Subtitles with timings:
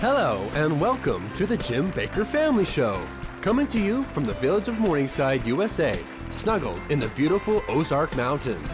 [0.00, 3.00] Hello, and welcome to the Jim Bakker Family Show.
[3.40, 5.98] Coming to you from the village of Morningside, USA,
[6.30, 8.68] snuggled in the beautiful Ozark Mountains.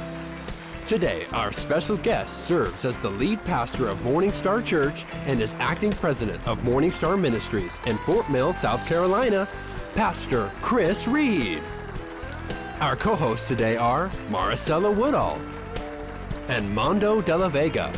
[0.85, 5.93] Today, our special guest serves as the lead pastor of MorningStar Church and is acting
[5.93, 9.47] president of MorningStar Ministries in Fort Mill, South Carolina,
[9.95, 11.63] Pastor Chris Reed.
[12.81, 15.41] Our co hosts today are Maricela Woodall
[16.49, 17.93] and Mondo de la Vega.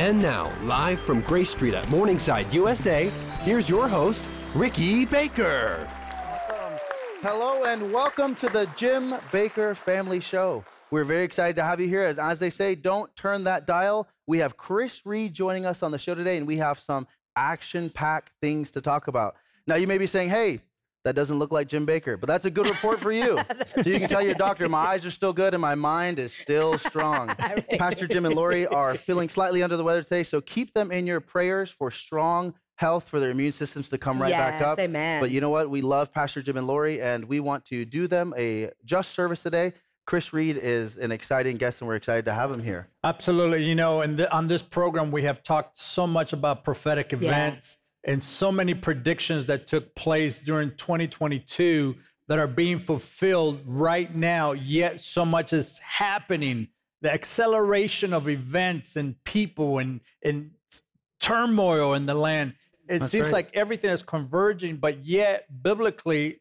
[0.00, 4.22] And now, live from Grace Street at Morningside, USA, here's your host,
[4.54, 5.86] Ricky Bakker.
[5.86, 6.78] Awesome.
[7.20, 10.64] Hello and welcome to the Jim Bakker Family Show.
[10.90, 12.16] We're very excited to have you here.
[12.18, 14.08] As, they say, don't turn that dial.
[14.26, 17.90] We have Chris Reed joining us on the show today, and we have some action
[17.90, 19.36] packed things to talk about.
[19.66, 20.60] Now, you may be saying, hey,
[21.04, 23.38] that doesn't look like Jim Bakker, but that's a good report for you.
[23.66, 26.32] so you can tell your doctor, my eyes are still good and my mind is
[26.32, 27.28] still strong.
[27.78, 31.06] Pastor Jim and Lori are feeling slightly under the weather today, so keep them in
[31.06, 34.78] your prayers for strong health for their immune systems to come right yes, back up.
[34.78, 35.20] Amen.
[35.20, 35.68] But you know what?
[35.68, 39.42] We love Pastor Jim and Lori, and we want to do them a just service
[39.42, 39.74] today.
[40.06, 42.88] Chris Reed is an exciting guest, and we're excited to have him here.
[43.04, 43.64] Absolutely.
[43.64, 47.79] You know, and on this program, we have talked so much about prophetic events yes.
[48.04, 51.96] And so many predictions that took place during 2022
[52.28, 56.68] that are being fulfilled right now, yet so much is happening.
[57.02, 60.52] The acceleration of events and people and, and
[61.18, 62.54] turmoil in the land.
[62.88, 63.32] It That's seems right.
[63.32, 66.40] like everything is converging, but yet, biblically,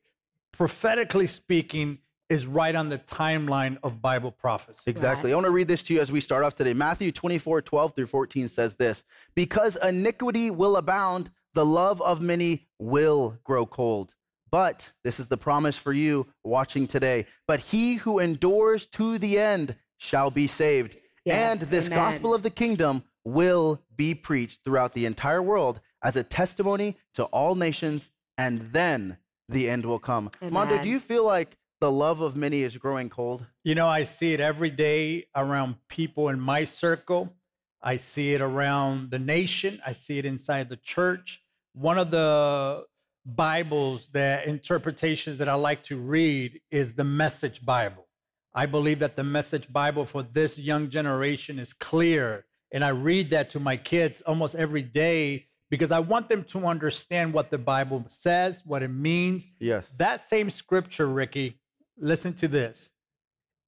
[0.51, 1.99] prophetically speaking,
[2.29, 4.89] is right on the timeline of Bible prophecy.
[4.91, 5.31] Exactly.
[5.31, 5.33] Right.
[5.33, 6.73] I want to read this to you as we start off today.
[6.73, 9.03] Matthew 24, 12 through 14 says this
[9.35, 14.13] Because iniquity will abound, the love of many will grow cold.
[14.51, 17.27] But this is the promise for you watching today.
[17.47, 20.97] But he who endures to the end shall be saved.
[21.25, 21.97] Yes, and this amen.
[21.97, 27.25] gospel of the kingdom will be preached throughout the entire world as a testimony to
[27.25, 29.17] all nations, and then
[29.49, 30.31] the end will come.
[30.41, 33.45] Mondo, do you feel like the love of many is growing cold?
[33.63, 37.33] You know, I see it every day around people in my circle.
[37.81, 39.81] I see it around the nation.
[39.85, 41.41] I see it inside the church.
[41.73, 42.83] One of the
[43.25, 48.07] Bibles that interpretations that I like to read is the Message Bible.
[48.53, 52.45] I believe that the Message Bible for this young generation is clear.
[52.71, 56.65] And I read that to my kids almost every day because I want them to
[56.65, 59.89] understand what the Bible says, what it means, Yes.
[59.97, 61.59] that same scripture, Ricky,
[61.97, 62.89] listen to this.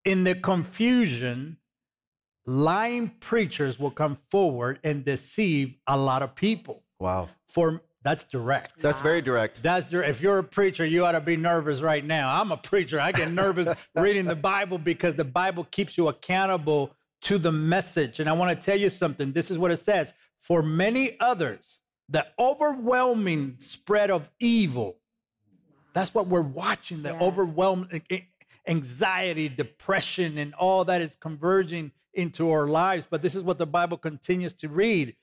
[0.03, 1.57] In the confusion,
[2.46, 6.84] lying preachers will come forward and deceive a lot of people.
[7.00, 7.29] Wow.
[7.47, 8.79] For that's direct.
[8.79, 9.62] That's very direct.
[9.62, 12.40] That's dir- if you're a preacher, you ought to be nervous right now.
[12.41, 13.00] I'm a preacher.
[13.00, 18.19] I get nervous reading the Bible because the Bible keeps you accountable to the message.
[18.19, 19.31] And I want to tell you something.
[19.34, 20.13] This is what it says.
[20.40, 24.97] For many others, the overwhelming spread of evil.
[25.94, 27.03] That's what we're watching.
[27.03, 27.22] The Yes.
[27.22, 28.01] overwhelming
[28.68, 33.07] anxiety, depression, and all that is converging into our lives.
[33.09, 35.16] But this is what the Bible continues to read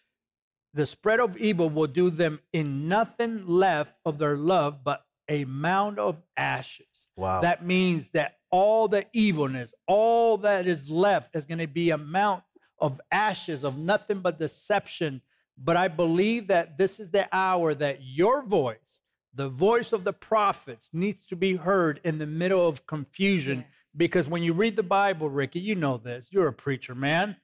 [0.74, 5.44] the spread of evil will do them in nothing left of their love but a
[5.44, 7.10] mound of ashes.
[7.16, 7.40] Wow.
[7.40, 11.98] That means that all the evilness, all that is left is going to be a
[11.98, 12.44] mount
[12.80, 15.20] of ashes, of nothing but deception.
[15.56, 19.00] But I believe that this is the hour that your voice,
[19.34, 23.58] the voice of the prophets, needs to be heard in the middle of confusion.
[23.58, 23.68] Yes.
[23.96, 26.28] Because when you read the Bible, Ricky, you know this.
[26.30, 27.36] You're a preacher, man.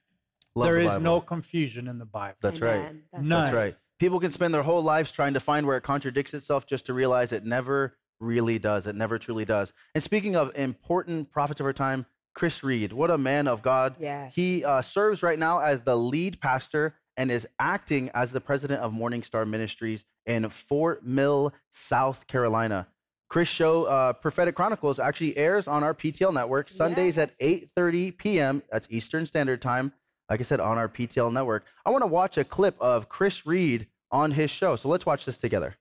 [0.55, 1.03] Love There the is Bible.
[1.03, 2.37] no confusion in the Bible.
[2.41, 2.93] That's right.
[3.13, 3.45] That's None.
[3.45, 3.77] That's right.
[3.99, 6.93] People can spend their whole lives trying to find where it contradicts itself just to
[6.93, 8.87] realize it never really does.
[8.87, 9.73] It never truly does.
[9.95, 13.97] And speaking of important prophets of our time, Chris Reed, what a man of God.
[14.01, 14.35] Yes.
[14.35, 18.81] He uh, serves right now as the lead pastor and is acting as the president
[18.81, 22.89] of MorningStar Ministries in Fort Mill, South Carolina.
[23.35, 28.63] Chris' show, uh, Prophetic Chronicles, actually airs on our PTL network Sundays at 8:30 p.m.
[28.71, 29.93] That's Eastern Standard Time.
[30.31, 31.65] Like I said, on our PTL network.
[31.85, 34.77] I want to watch a clip of Chris Reed on his show.
[34.77, 35.75] So let's watch this together.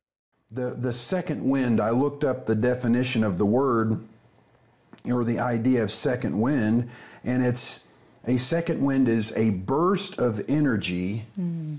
[0.49, 4.03] The, the second wind, I looked up the definition of the word
[5.05, 6.89] or the idea of second wind,
[7.23, 7.85] and it's
[8.25, 11.27] a second wind is a burst of energy,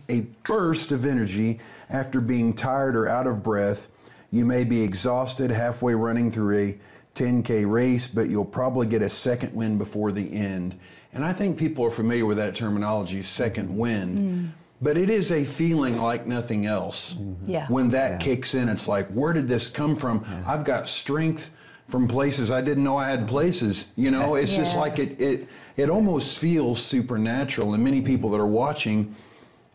[0.09, 1.59] a burst of energy
[1.91, 3.89] after being tired or out of breath.
[4.35, 6.79] You may be exhausted halfway running through a
[7.15, 10.77] 10K race, but you'll probably get a second wind before the end.
[11.13, 14.19] And I think people are familiar with that terminology, second wind.
[14.19, 14.51] Mm.
[14.83, 17.13] But it is a feeling like nothing else.
[17.13, 17.49] Mm-hmm.
[17.49, 17.69] Yeah.
[17.69, 20.27] When that kicks in, it's like, where did this come from?
[20.45, 21.53] I've got strength
[21.87, 23.93] from places I didn't know I had places.
[23.95, 27.75] You know, it's just like it, it, it almost feels supernatural.
[27.75, 29.15] And many people that are watching,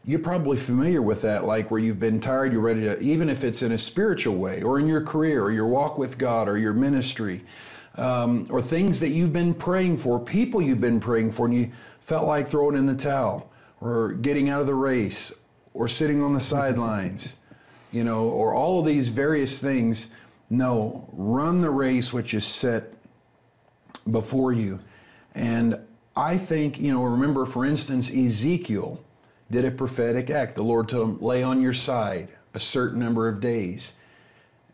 [0.05, 3.43] you're probably familiar with that, like where you've been tired, you're ready to, even if
[3.43, 6.57] it's in a spiritual way, or in your career, or your walk with God, or
[6.57, 7.43] your ministry,
[7.95, 11.71] um, or things that you've been praying for, people you've been praying for, and you
[11.99, 13.51] felt like throwing in the towel,
[13.81, 15.33] or getting out of the race,
[15.73, 17.35] or sitting on the sidelines,
[17.91, 20.11] you know, or all of these various things.
[20.49, 22.93] No, run the race which is set
[24.09, 24.79] before you.
[25.35, 25.79] And
[26.15, 28.99] I think, you know, remember, for instance, Ezekiel
[29.51, 30.55] did a prophetic act.
[30.55, 33.93] The Lord told him, lay on your side a certain number of days.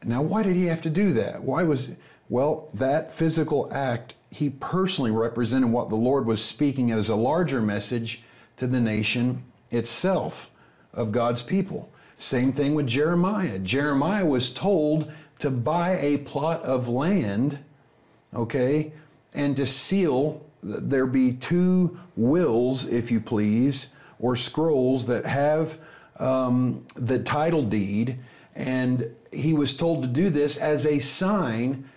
[0.04, 1.42] Now, why did he have to do that?
[1.42, 1.96] Why was,
[2.30, 7.62] well, that physical act, he personally represented what the Lord was speaking as a larger
[7.62, 8.22] message
[8.58, 10.50] to the nation itself
[10.94, 11.90] of God's people.
[12.18, 13.60] Same thing with Jeremiah.
[13.60, 17.60] Jeremiah was told to buy a plot of land,
[18.34, 18.94] okay,
[19.34, 23.90] and to seal, there be two wills, if you please,
[24.26, 25.78] or scrolls that have
[26.18, 28.18] um, the title deed.
[28.56, 31.88] And he was told to do this as a sign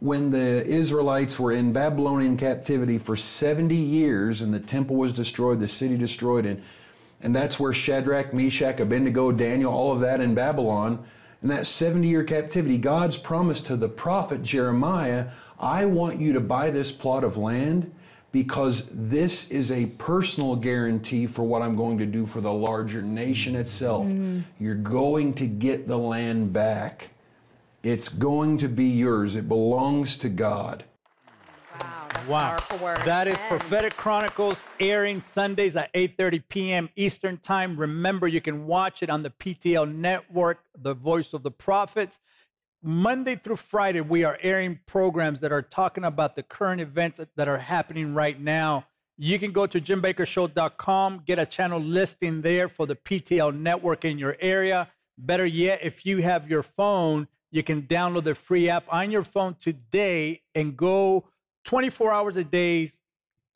[0.00, 5.60] when the Israelites were in Babylonian captivity for 70 years and the temple was destroyed,
[5.60, 6.62] the city destroyed, and,
[7.20, 11.04] and that's where Shadrach, Meshach, Abednego, Daniel, all of that in Babylon.
[11.42, 15.26] In that 70 year captivity, God's promise to the prophet Jeremiah
[15.60, 17.92] I want you to buy this plot of land
[18.34, 23.00] because this is a personal guarantee for what I'm going to do for the larger
[23.00, 24.08] nation itself.
[24.08, 24.42] Mm.
[24.58, 27.10] You're going to get the land back.
[27.84, 29.36] It's going to be yours.
[29.36, 30.82] It belongs to God.
[32.26, 32.96] Wow, wow.
[33.04, 36.88] That is Prophetic Chronicles airing Sundays at 8:30 p.m.
[36.96, 37.76] Eastern Time.
[37.76, 42.18] Remember, you can watch it on the PTL network, The Voice of the Prophets.
[42.86, 47.48] Monday through Friday, we are airing programs that are talking about the current events that
[47.48, 48.84] are happening right now.
[49.16, 54.18] You can go to jimbakershow.com, get a channel listing there for the PTL network in
[54.18, 54.88] your area.
[55.16, 59.22] Better yet, if you have your phone, you can download the free app on your
[59.22, 61.24] phone today and go
[61.64, 62.90] 24 hours a day.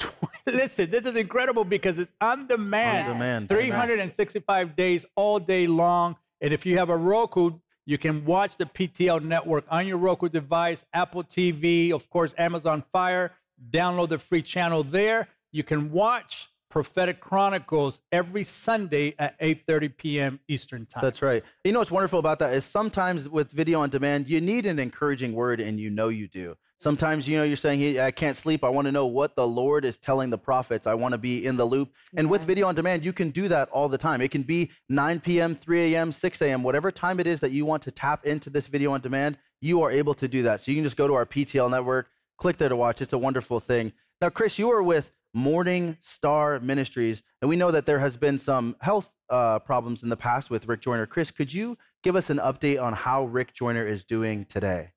[0.46, 6.16] Listen, this is incredible because it's on demand, on demand 365 days all day long.
[6.40, 7.58] And if you have a Roku,
[7.88, 12.82] you can watch the PTL network on your Roku device, Apple TV, of course, Amazon
[12.82, 13.32] Fire.
[13.70, 15.28] Download the free channel there.
[15.52, 20.40] You can watch Prophetic Chronicles every Sunday at 8:30 p.m.
[20.48, 21.02] Eastern Time.
[21.02, 21.42] That's right.
[21.64, 24.78] You know what's wonderful about that is sometimes with video on demand, you need an
[24.78, 26.58] encouraging word, and you know you do.
[26.80, 28.62] Sometimes, you know, you're saying, hey, I can't sleep.
[28.62, 30.86] I want to know what the Lord is telling the prophets.
[30.86, 31.92] I want to be in the loop.
[32.16, 32.30] And yes.
[32.30, 34.20] with video on demand, you can do that all the time.
[34.20, 37.66] It can be 9 p.m., 3 a.m., 6 a.m., whatever time it is that you
[37.66, 40.60] want to tap into this video on demand, you are able to do that.
[40.60, 43.02] So you can just go to our PTL network, click there to watch.
[43.02, 43.92] It's a wonderful thing.
[44.20, 48.76] Now, Chris, you are with MorningStar Ministries, and we know that there has been some
[48.80, 51.06] health uh, problems in the past with Rick Joyner.
[51.06, 54.92] Chris, could you give us an update on how Rick Joyner is doing today?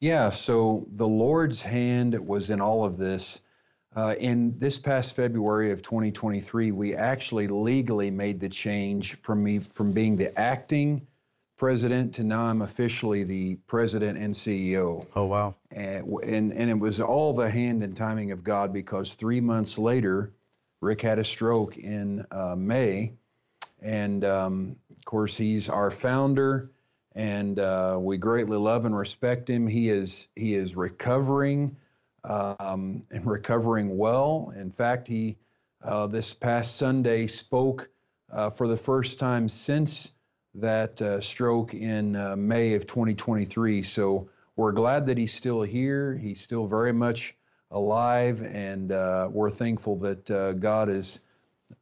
[0.00, 3.40] Yeah, so the Lord's hand was in all of this.
[3.96, 9.58] Uh, in this past February of 2023, we actually legally made the change from me
[9.58, 11.06] from being the acting
[11.56, 15.04] president to now I'm officially the president and CEO.
[15.16, 15.56] Oh wow!
[15.72, 19.78] And and, and it was all the hand and timing of God because three months
[19.78, 20.32] later,
[20.80, 23.14] Rick had a stroke in uh, May,
[23.82, 26.70] and um, of course he's our founder
[27.14, 29.66] and uh, we greatly love and respect him.
[29.66, 31.76] He is he is recovering
[32.24, 34.52] um, and recovering well.
[34.56, 35.36] In fact, he
[35.82, 37.88] uh, this past Sunday spoke
[38.30, 40.12] uh, for the first time since
[40.54, 43.82] that uh, stroke in uh, May of 2023.
[43.82, 46.16] So we're glad that he's still here.
[46.16, 47.36] He's still very much
[47.70, 51.20] alive, and uh, we're thankful that God is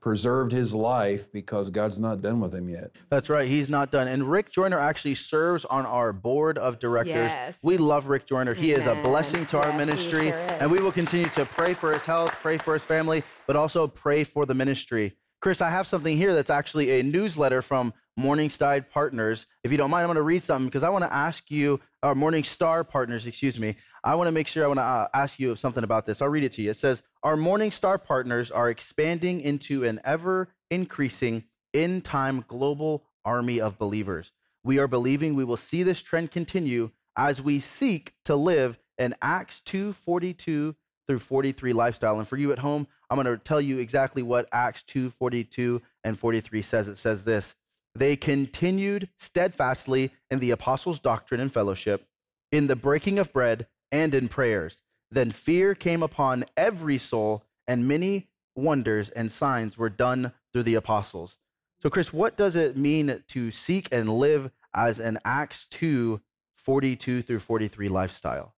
[0.07, 2.93] preserved his life because God's not done with him yet.
[3.11, 3.49] That's right.
[3.49, 4.07] He's not done.
[4.07, 7.33] And Rick Joyner actually serves on our board of directors.
[7.33, 7.59] Yes.
[7.65, 8.55] We love Rick Joyner.
[8.55, 10.29] He is a blessing to yes, our ministry.
[10.29, 13.57] Sure and we will continue to pray for his health, pray for his family, but
[13.57, 15.17] also pray for the ministry.
[15.41, 19.47] Chris, I have something here that's actually a newsletter from Morningstar Partners.
[19.63, 21.81] If you don't mind, I'm going to read something because I want to ask you,
[22.03, 23.77] our Morningstar Partners, excuse me.
[24.03, 26.23] I want to make sure I want to uh, ask you something about this.
[26.23, 26.71] I'll read it to you.
[26.71, 33.61] It says, Our Morningstar Partners are expanding into an ever increasing in time global army
[33.61, 34.33] of believers.
[34.65, 39.15] We are believing we will see this trend continue as we seek to live an
[39.21, 40.75] Acts 2 42
[41.07, 42.19] through 43 lifestyle.
[42.19, 45.83] And for you at home, I'm going to tell you exactly what Acts 2 42
[46.05, 46.89] and 43 says.
[46.89, 47.55] It says this
[47.99, 52.07] they continued steadfastly in the apostles' doctrine and fellowship,
[52.53, 54.83] in the breaking of bread, and in prayers.
[55.11, 60.75] Then fear came upon every soul, and many wonders and signs were done through the
[60.75, 61.39] apostles.
[61.83, 66.21] So, Chris, what does it mean to seek and live as an Acts 2
[66.57, 68.55] 42 through 43 lifestyle?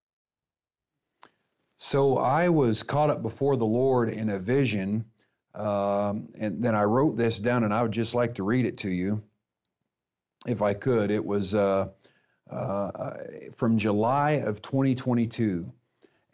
[1.77, 5.05] So I was caught up before the Lord in a vision,
[5.55, 8.79] um, and then I wrote this down, and I would just like to read it
[8.79, 9.23] to you,
[10.47, 11.11] if I could.
[11.11, 11.89] It was uh,
[12.51, 13.15] uh,
[13.55, 15.71] from July of 2022,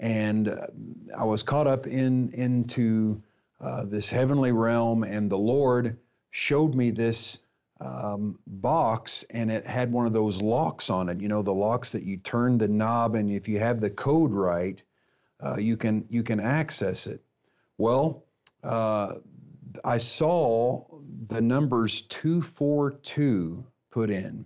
[0.01, 0.67] and uh,
[1.19, 3.23] I was caught up in into
[3.61, 5.99] uh, this heavenly realm, and the Lord
[6.31, 7.41] showed me this
[7.81, 11.21] um, box, and it had one of those locks on it.
[11.21, 14.33] You know, the locks that you turn the knob, and if you have the code
[14.33, 14.83] right
[15.41, 17.21] uh, you can you can access it.
[17.77, 18.25] Well,
[19.85, 20.85] I saw
[21.27, 24.45] the numbers two four two put in,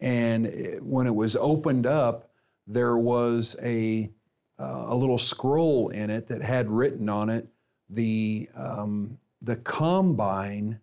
[0.00, 2.30] and it, when it was opened up,
[2.66, 4.10] there was a
[4.58, 7.46] uh, a little scroll in it that had written on it
[7.90, 10.80] the um, the combine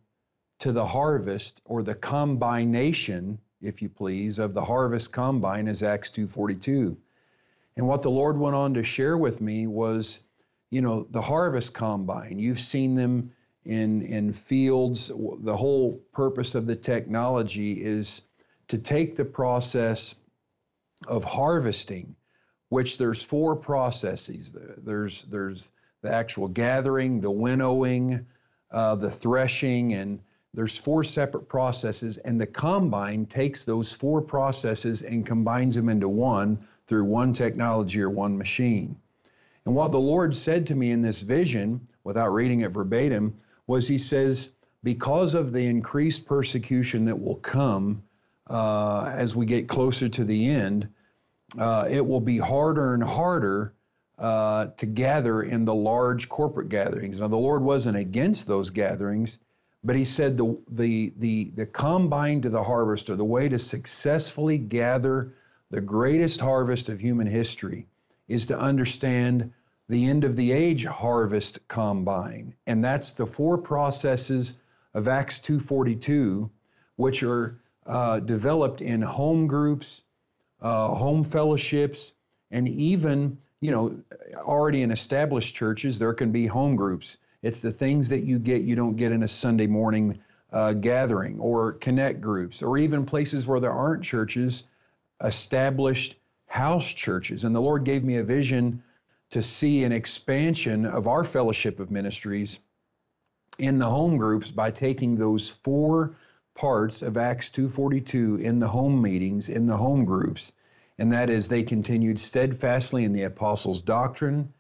[0.60, 6.10] to the harvest or the combination, if you please, of the harvest combine is Acts
[6.12, 6.98] 242.
[7.76, 10.24] And what the Lord went on to share with me was,
[10.70, 12.40] you know, the harvest combine.
[12.40, 13.32] You've seen them
[13.66, 15.08] in in fields.
[15.08, 18.22] The whole purpose of the technology is
[18.68, 20.16] to take the process
[21.08, 22.16] of harvesting,
[22.70, 24.52] which there's four processes.
[24.78, 28.26] There's there's the actual gathering, the winnowing,
[28.72, 30.20] uh, the threshing, and
[30.54, 32.18] there's four separate processes.
[32.20, 38.02] And the combine takes those four processes and combines them into one through one technology
[38.02, 38.98] or one machine.
[39.66, 43.36] And what the Lord said to me in this vision, without reading it verbatim,
[43.68, 44.52] was He says,
[44.84, 48.04] because of the increased persecution that will come
[48.48, 50.90] uh, as we get closer to the end,
[51.58, 53.74] uh, it will be harder and harder
[54.20, 57.20] uh, to gather in the large corporate gatherings.
[57.20, 59.40] Now, the Lord wasn't against those gatherings,
[59.84, 63.60] but He said the the the the combine to the harvest, or the way to
[63.60, 65.34] successfully gather
[65.72, 67.88] the greatest harvest of human history
[68.28, 69.52] is to understand
[69.90, 74.60] the end of the age harvest combine and that's the four processes
[74.94, 76.50] of acts 242
[76.96, 80.04] which are uh, developed in home groups
[80.62, 82.14] uh, home fellowships
[82.52, 83.98] and even you know
[84.42, 88.62] already in established churches there can be home groups it's the things that you get
[88.62, 90.20] you don't get in a sunday morning
[90.54, 94.64] uh, gathering or connect groups or even places where there aren't churches
[95.24, 96.16] established
[96.48, 97.44] house churches.
[97.44, 98.84] And the Lord gave me a vision
[99.34, 102.60] to see an expansion of our fellowship of ministries
[103.58, 106.16] in the home groups by taking those four
[106.54, 110.54] parts of Acts 2:42 in the home meetings in the home groups.
[111.00, 114.54] And that is they continued steadfastly in the apostles doctrine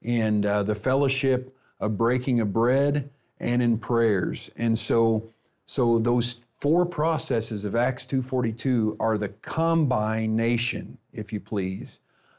[0.00, 3.10] and uh, the fellowship of breaking of bread
[3.40, 4.48] and in prayers.
[4.56, 5.28] And so
[5.66, 11.98] so those four processes of Acts 2:42 are the combination, if you please,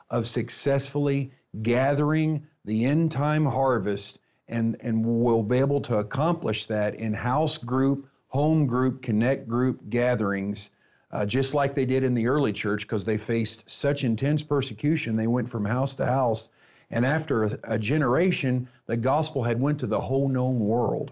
[0.10, 6.96] of successfully gathering the end time harvest and and we'll be able to accomplish that
[6.96, 10.70] in house group, home group, connect group gatherings.
[11.12, 15.18] Uh, just like they did in the early church, because they faced such intense persecution,
[15.18, 16.50] they went from house to house,
[16.90, 21.12] and after a, a generation, the gospel had went to the whole known world.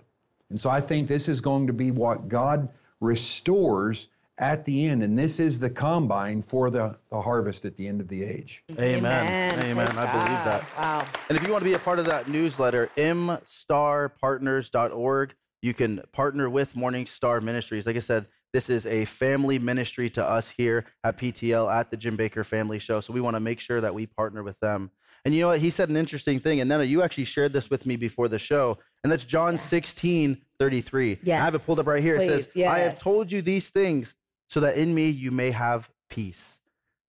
[0.49, 2.69] And so I think this is going to be what God
[3.01, 4.07] restores
[4.39, 5.03] at the end.
[5.03, 8.63] And this is the combine for the, the harvest at the end of the age.
[8.79, 9.03] Amen.
[9.03, 9.59] Amen.
[9.59, 9.97] Amen.
[9.97, 10.65] I believe that.
[10.77, 11.05] Wow.
[11.27, 16.49] And if you want to be a part of that newsletter, mstarpartners.org, you can partner
[16.49, 17.85] with MorningStar Ministries.
[17.85, 21.97] Like I said, this is a family ministry to us here at PTL at the
[21.97, 23.01] Jim Bakker Family Show.
[23.01, 24.89] So we want to make sure that we partner with them.
[25.25, 25.59] And you know what?
[25.59, 26.61] He said an interesting thing.
[26.61, 28.77] And Nena, you actually shared this with me before the show.
[29.03, 31.19] And that's John 16, 33.
[31.21, 31.41] Yes.
[31.41, 32.15] I have it pulled up right here.
[32.17, 32.71] Please, it says, yes.
[32.71, 34.15] I have told you these things
[34.49, 36.59] so that in me you may have peace,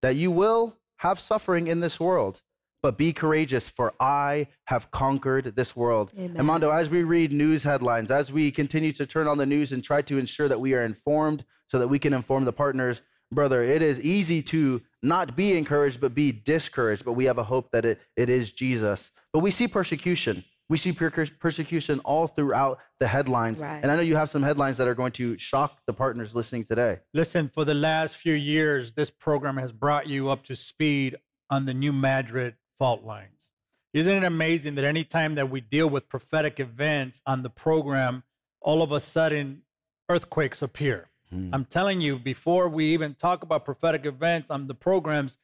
[0.03, 2.43] that you will have suffering in this world.
[2.83, 6.13] But be courageous, for I have conquered this world.
[6.17, 6.37] Amen.
[6.39, 9.73] And Mondo, as we read news headlines, as we continue to turn on the news
[9.73, 13.03] and try to ensure that we are informed so that we can inform the partners,
[13.31, 17.05] brother, it is easy to not be encouraged, but be discouraged.
[17.05, 19.11] But we have a hope that it, it is Jesus.
[19.31, 20.43] But we see persecution.
[20.71, 23.61] We see persecution all throughout the headlines.
[23.61, 23.81] Right.
[23.83, 26.63] And I know you have some headlines that are going to shock the partners listening
[26.65, 27.01] today.
[27.13, 31.17] Listen, for the last few years, this program has brought you up to speed
[31.51, 33.51] on the New Madrid fault lines.
[33.93, 38.23] Isn't it amazing that anytime that we deal with prophetic events on the program,
[38.63, 39.63] all of a sudden
[40.09, 41.09] earthquakes appear?
[41.53, 45.39] I'm telling you, before we even talk about prophetic events on the programs,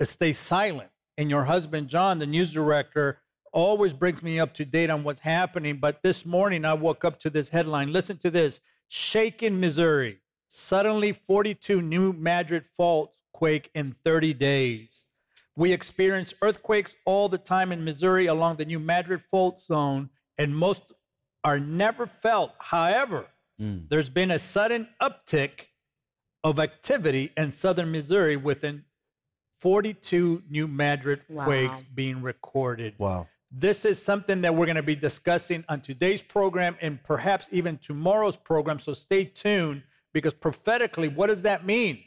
[0.00, 0.90] uh, stay silent.
[1.16, 3.18] And your husband, John, the news director,
[3.52, 5.78] always brings me up to date on what's happening.
[5.78, 7.92] But this morning, I woke up to this headline.
[7.92, 10.20] Listen to this Shaken, Missouri.
[10.48, 15.06] Suddenly, 42 new Madrid faults quake in 30 days.
[15.56, 20.56] We experience earthquakes all the time in Missouri along the New Madrid fault zone, and
[20.56, 20.82] most
[21.44, 22.52] are never felt.
[22.58, 23.26] However,
[23.60, 23.88] mm.
[23.88, 25.66] there's been a sudden uptick
[26.44, 28.84] of activity in southern Missouri within
[29.60, 31.44] 42 New Madrid wow.
[31.44, 32.94] quakes being recorded.
[32.98, 33.26] Wow.
[33.50, 37.78] This is something that we're going to be discussing on today's program and perhaps even
[37.78, 38.78] tomorrow's program.
[38.78, 42.00] So stay tuned because prophetically, what does that mean?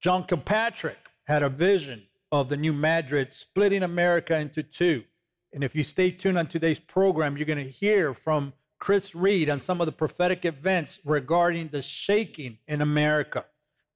[0.00, 5.04] John Kilpatrick had a vision of the New Madrid splitting America into two.
[5.52, 9.50] And if you stay tuned on today's program, you're going to hear from Chris Reed
[9.50, 13.44] on some of the prophetic events regarding the shaking in America.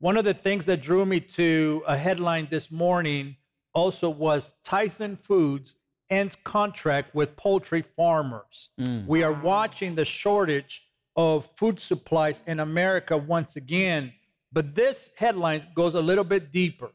[0.01, 3.37] One of the things that drew me to a headline this morning
[3.73, 5.77] also was Tyson Foods
[6.11, 8.71] ends contract with poultry farmers.
[8.81, 9.07] Mm.
[9.07, 14.13] We are watching the shortage of food supplies in America once again,
[14.53, 16.91] but this headline goes a little bit deeper.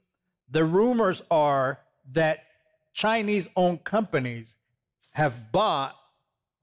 [0.49, 1.79] The rumors are
[2.11, 2.43] that
[2.93, 4.55] Chinese owned companies
[5.11, 5.95] have bought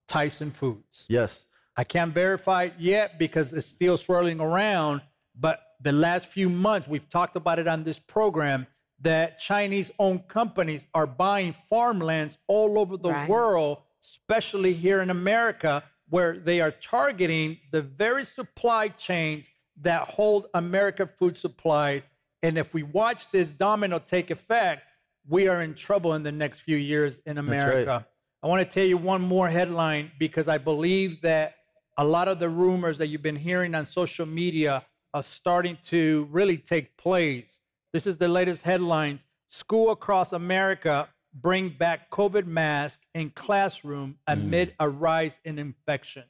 [0.06, 1.06] Tyson Foods.
[1.08, 1.46] Yes.
[1.76, 5.02] I can't verify it yet because it's still swirling around,
[5.38, 8.66] but the last few months, we've talked about it on this program,
[9.00, 13.28] that Chinese owned companies are buying farmlands all over the right.
[13.28, 19.50] world, especially here in America, where they are targeting the very supply chains
[19.82, 22.02] that hold American food supplies.
[22.42, 24.82] And if we watch this domino take effect,
[25.28, 27.90] we are in trouble in the next few years in America.
[27.90, 28.04] Right.
[28.42, 31.56] I want to tell you one more headline because I believe that
[31.98, 34.84] a lot of the rumors that you've been hearing on social media
[35.14, 37.58] are starting to really take place.
[37.96, 39.24] This is the latest headlines.
[39.48, 44.74] School across America bring back COVID mask in classroom amid mm.
[44.80, 46.24] a rise in infection.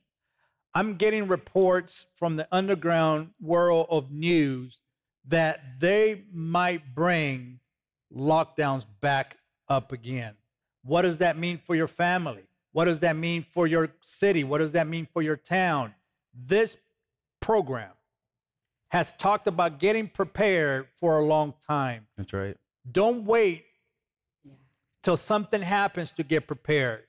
[0.75, 4.81] I'm getting reports from the underground world of news
[5.27, 7.59] that they might bring
[8.15, 9.37] lockdowns back
[9.69, 10.35] up again.
[10.85, 12.45] What does that mean for your family?
[12.71, 14.45] What does that mean for your city?
[14.45, 15.95] What does that mean for your town?
[16.33, 16.77] This
[17.41, 17.91] program
[18.89, 22.07] has talked about getting prepared for a long time.
[22.17, 22.57] That's right.
[22.91, 23.65] Don't wait
[25.03, 27.03] till something happens to get prepared.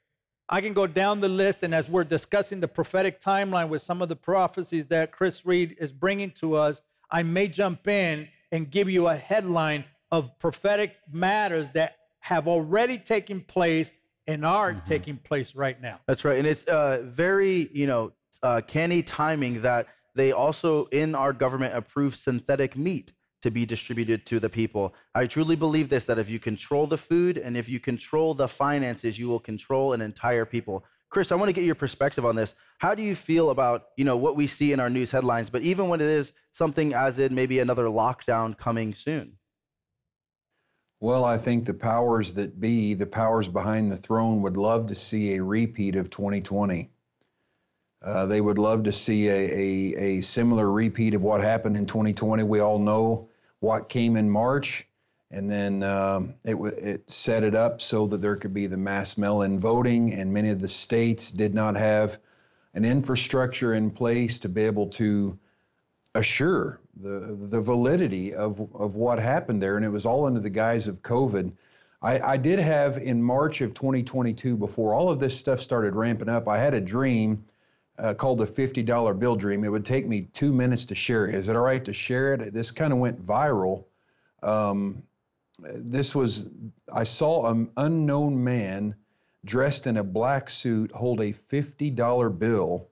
[0.50, 4.02] I can go down the list, and as we're discussing the prophetic timeline with some
[4.02, 8.70] of the prophecies that Chris Reed is bringing to us, I may jump in and
[8.72, 13.94] give you a headline of prophetic matters that have already taken place
[14.26, 14.86] and are mm-hmm.
[14.86, 16.00] taking place right now.
[16.08, 16.38] That's right.
[16.38, 18.14] And it's uh, very, you know,
[18.44, 24.26] uh, canny timing that they also, in our government, approve synthetic meat to be distributed
[24.26, 24.96] to the people.
[25.14, 28.48] I truly believe this that if you control the food and if you control the
[28.48, 30.84] finances, you will control an entire people.
[31.10, 32.56] Chris, I want to get your perspective on this.
[32.80, 35.62] How do you feel about, you know, what we see in our news headlines, but
[35.62, 39.38] even when it is something as in maybe another lockdown coming soon?
[41.00, 44.96] Well, I think the powers that be, the powers behind the throne, would love to
[44.96, 46.90] see a repeat of 2020.
[48.02, 51.86] Uh, they would love to see a, a, a, similar repeat of what happened in
[51.86, 52.44] 2020.
[52.44, 53.28] We all know
[53.60, 54.88] what came in March,
[55.32, 59.18] and then um, it, it set it up so that there could be the mass
[59.18, 62.20] mail in voting, and many of the states did not have
[62.76, 65.38] an infrastructure in place to be able to
[66.14, 70.50] assure the, the validity of, of what happened there, and it was all under the
[70.52, 71.52] guise of COVID.
[72.04, 76.30] I, I did have in March of 2022, before all of this stuff started ramping
[76.30, 77.44] up, I had a dream
[77.98, 79.64] uh, called the $50 bill dream.
[79.64, 81.28] It would take me two minutes to share.
[81.28, 82.54] Is it all right to share it?
[82.54, 83.86] This kind of went viral.
[84.44, 85.04] Um,
[85.60, 86.52] this was,
[86.94, 88.96] I saw an unknown man
[89.46, 92.88] dressed in a black suit hold a $50 bill,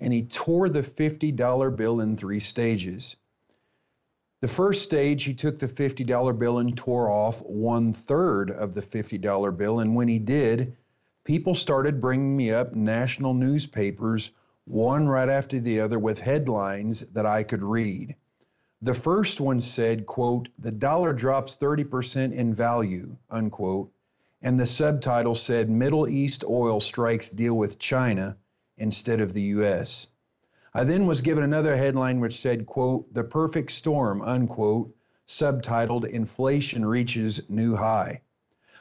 [0.00, 3.16] and he tore the $50 bill in three stages.
[4.40, 8.80] The first stage, he took the $50 bill and tore off one third of the
[8.80, 9.78] $50 bill.
[9.78, 10.76] And when he did,
[11.24, 14.32] people started bringing me up national newspapers,
[14.64, 18.16] one right after the other, with headlines that I could read.
[18.80, 23.92] The first one said, quote, the dollar drops 30% in value, unquote.
[24.42, 28.36] And the subtitle said, Middle East oil strikes deal with China
[28.76, 30.08] instead of the U.S.
[30.74, 34.92] I then was given another headline which said, quote, the perfect storm, unquote,
[35.28, 38.22] subtitled, inflation reaches new high.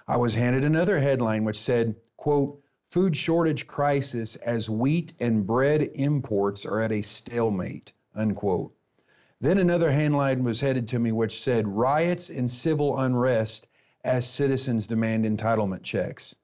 [0.08, 5.90] I was handed another headline which said, quote, food shortage crisis as wheat and bread
[5.96, 8.76] imports are at a stalemate, unquote.
[9.40, 13.70] Then another handline was headed to me which said, riots and civil unrest
[14.04, 16.36] as citizens demand entitlement checks.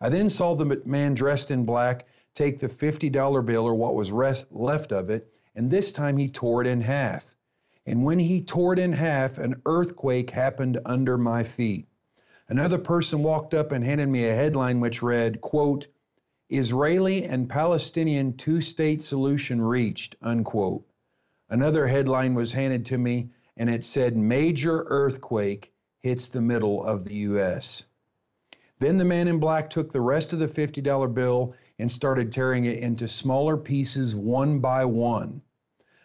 [0.00, 4.10] I then saw the man dressed in black take the $50 bill or what was
[4.10, 7.36] rest, left of it, and this time he tore it in half.
[7.84, 11.86] And when he tore it in half, an earthquake happened under my feet.
[12.50, 15.86] Another person walked up and handed me a headline which read, quote,
[16.48, 20.86] Israeli and Palestinian two-state solution reached, unquote.
[21.50, 27.04] Another headline was handed to me and it said major earthquake hits the middle of
[27.04, 27.84] the US.
[28.78, 32.64] Then the man in black took the rest of the $50 bill and started tearing
[32.64, 35.42] it into smaller pieces one by one.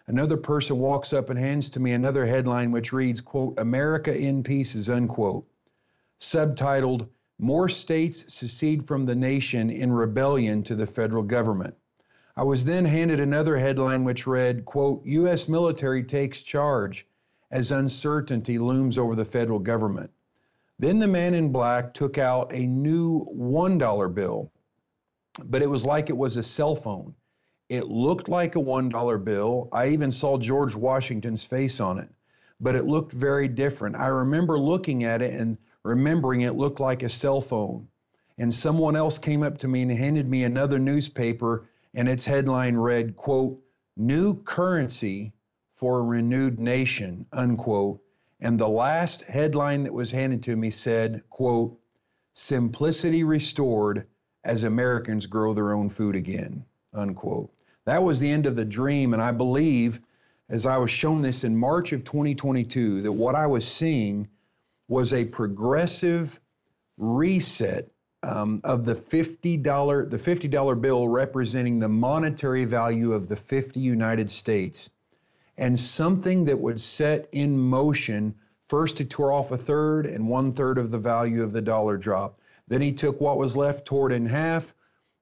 [0.06, 4.42] Another person walks up and hands to me another headline which reads, quote, America in
[4.42, 5.46] pieces, unquote.
[6.24, 7.06] Subtitled,
[7.38, 11.74] More States Secede from the Nation in Rebellion to the Federal Government.
[12.34, 15.48] I was then handed another headline which read, quote, U.S.
[15.48, 17.06] military takes charge
[17.50, 20.10] as uncertainty looms over the federal government.
[20.78, 24.50] Then the man in black took out a new $1 bill,
[25.44, 27.14] but it was like it was a cell phone.
[27.68, 29.68] It looked like a $1 bill.
[29.72, 32.08] I even saw George Washington's face on it,
[32.60, 33.94] but it looked very different.
[33.94, 37.88] I remember looking at it and remembering it looked like a cell phone.
[38.38, 42.76] And someone else came up to me and handed me another newspaper, and its headline
[42.76, 43.60] read, quote,
[43.96, 45.32] New Currency
[45.74, 48.00] for a renewed nation, unquote.
[48.40, 51.78] And the last headline that was handed to me said, quote,
[52.32, 54.06] simplicity restored
[54.42, 57.52] as Americans grow their own food again, unquote.
[57.84, 59.12] That was the end of the dream.
[59.12, 60.00] And I believe,
[60.48, 64.28] as I was shown this in March of 2022, that what I was seeing
[64.88, 66.40] was a progressive
[66.96, 67.90] reset
[68.22, 74.30] um, of the $50, the $50 bill representing the monetary value of the 50 United
[74.30, 74.90] States
[75.56, 78.34] and something that would set in motion.
[78.68, 81.96] First, he tore off a third and one third of the value of the dollar
[81.96, 82.38] drop.
[82.66, 84.74] Then he took what was left, tore it in half,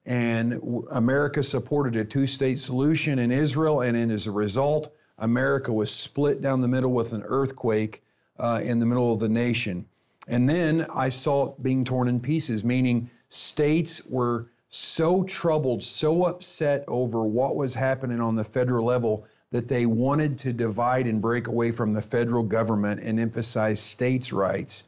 [0.05, 0.59] and
[0.91, 3.81] America supported a two state solution in Israel.
[3.81, 8.03] And as a result, America was split down the middle with an earthquake
[8.39, 9.85] uh, in the middle of the nation.
[10.27, 16.25] And then I saw it being torn in pieces, meaning states were so troubled, so
[16.25, 21.21] upset over what was happening on the federal level that they wanted to divide and
[21.21, 24.87] break away from the federal government and emphasize states' rights.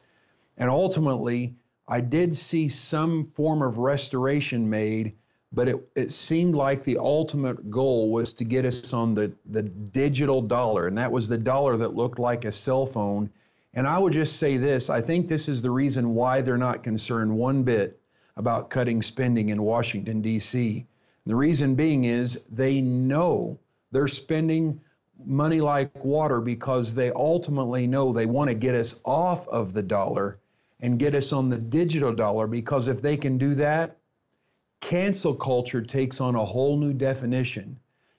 [0.56, 1.54] And ultimately,
[1.86, 5.14] I did see some form of restoration made,
[5.56, 9.62] but it, it seemed like the ultimate goal was to get us on the, the
[9.62, 10.86] digital dollar.
[10.86, 13.30] And that was the dollar that looked like a cell phone.
[13.72, 16.82] And I would just say this I think this is the reason why they're not
[16.82, 17.98] concerned one bit
[18.36, 20.86] about cutting spending in Washington, D.C.
[21.24, 23.58] The reason being is they know
[23.92, 24.78] they're spending
[25.24, 29.82] money like water because they ultimately know they want to get us off of the
[29.82, 30.38] dollar
[30.80, 33.96] and get us on the digital dollar because if they can do that,
[34.80, 37.78] cancel culture takes on a whole new definition.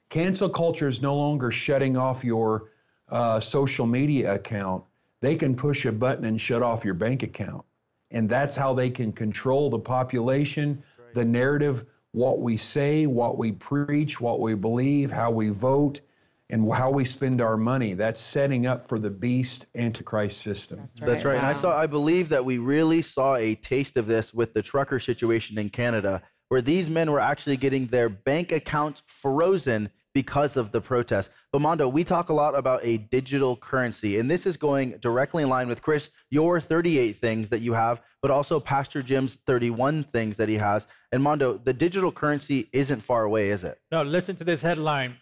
[0.10, 2.72] Cancel culture is no longer shutting off your
[3.10, 4.84] uh, social media account.
[5.22, 7.65] They can push a button and shut off your bank account.
[8.12, 11.13] And that's how they can control the population, right.
[11.13, 16.02] the narrative what we say, what we preach, what we believe, how we vote,
[16.50, 17.93] and how we spend our money.
[17.93, 20.80] That's setting up for the beast antichrist system.
[20.80, 21.08] That's right.
[21.08, 21.34] That's right.
[21.34, 21.39] Wow.
[21.39, 24.62] And I saw I believe that we really saw a taste of this with the
[24.62, 30.58] trucker situation in Canada where these men were actually getting their bank accounts frozen because
[30.58, 31.30] of the protest.
[31.52, 35.44] But Mondo, we talk a lot about a digital currency, and this is going directly
[35.44, 40.06] in line with Chris, your 38 things that you have, but also Pastor Jim's 31
[40.06, 40.88] things that he has.
[41.12, 43.80] And Mondo, the digital currency isn't far away, is it?
[43.92, 45.18] No, listen to this headline,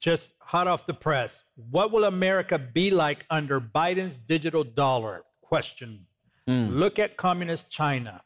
[0.00, 1.44] just hot off the press.
[1.54, 5.22] What will America be like under Biden's digital dollar?
[5.42, 6.06] Question.
[6.48, 6.74] Mm.
[6.74, 8.22] Look at communist China.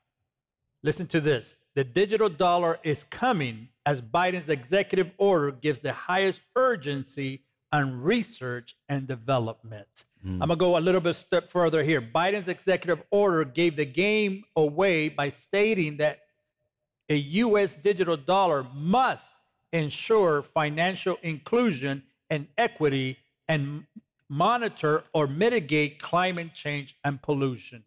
[0.82, 1.56] Listen to this.
[1.74, 8.76] The digital dollar is coming as Biden's executive order gives the highest urgency on research
[8.88, 9.88] and development.
[10.24, 10.34] Mm.
[10.34, 12.00] I'm gonna go a little bit step further here.
[12.00, 16.20] Biden's executive order gave the game away by stating that
[17.08, 19.32] a US digital dollar must
[19.72, 23.84] ensure financial inclusion and equity and
[24.28, 27.82] monitor or mitigate climate change and pollution.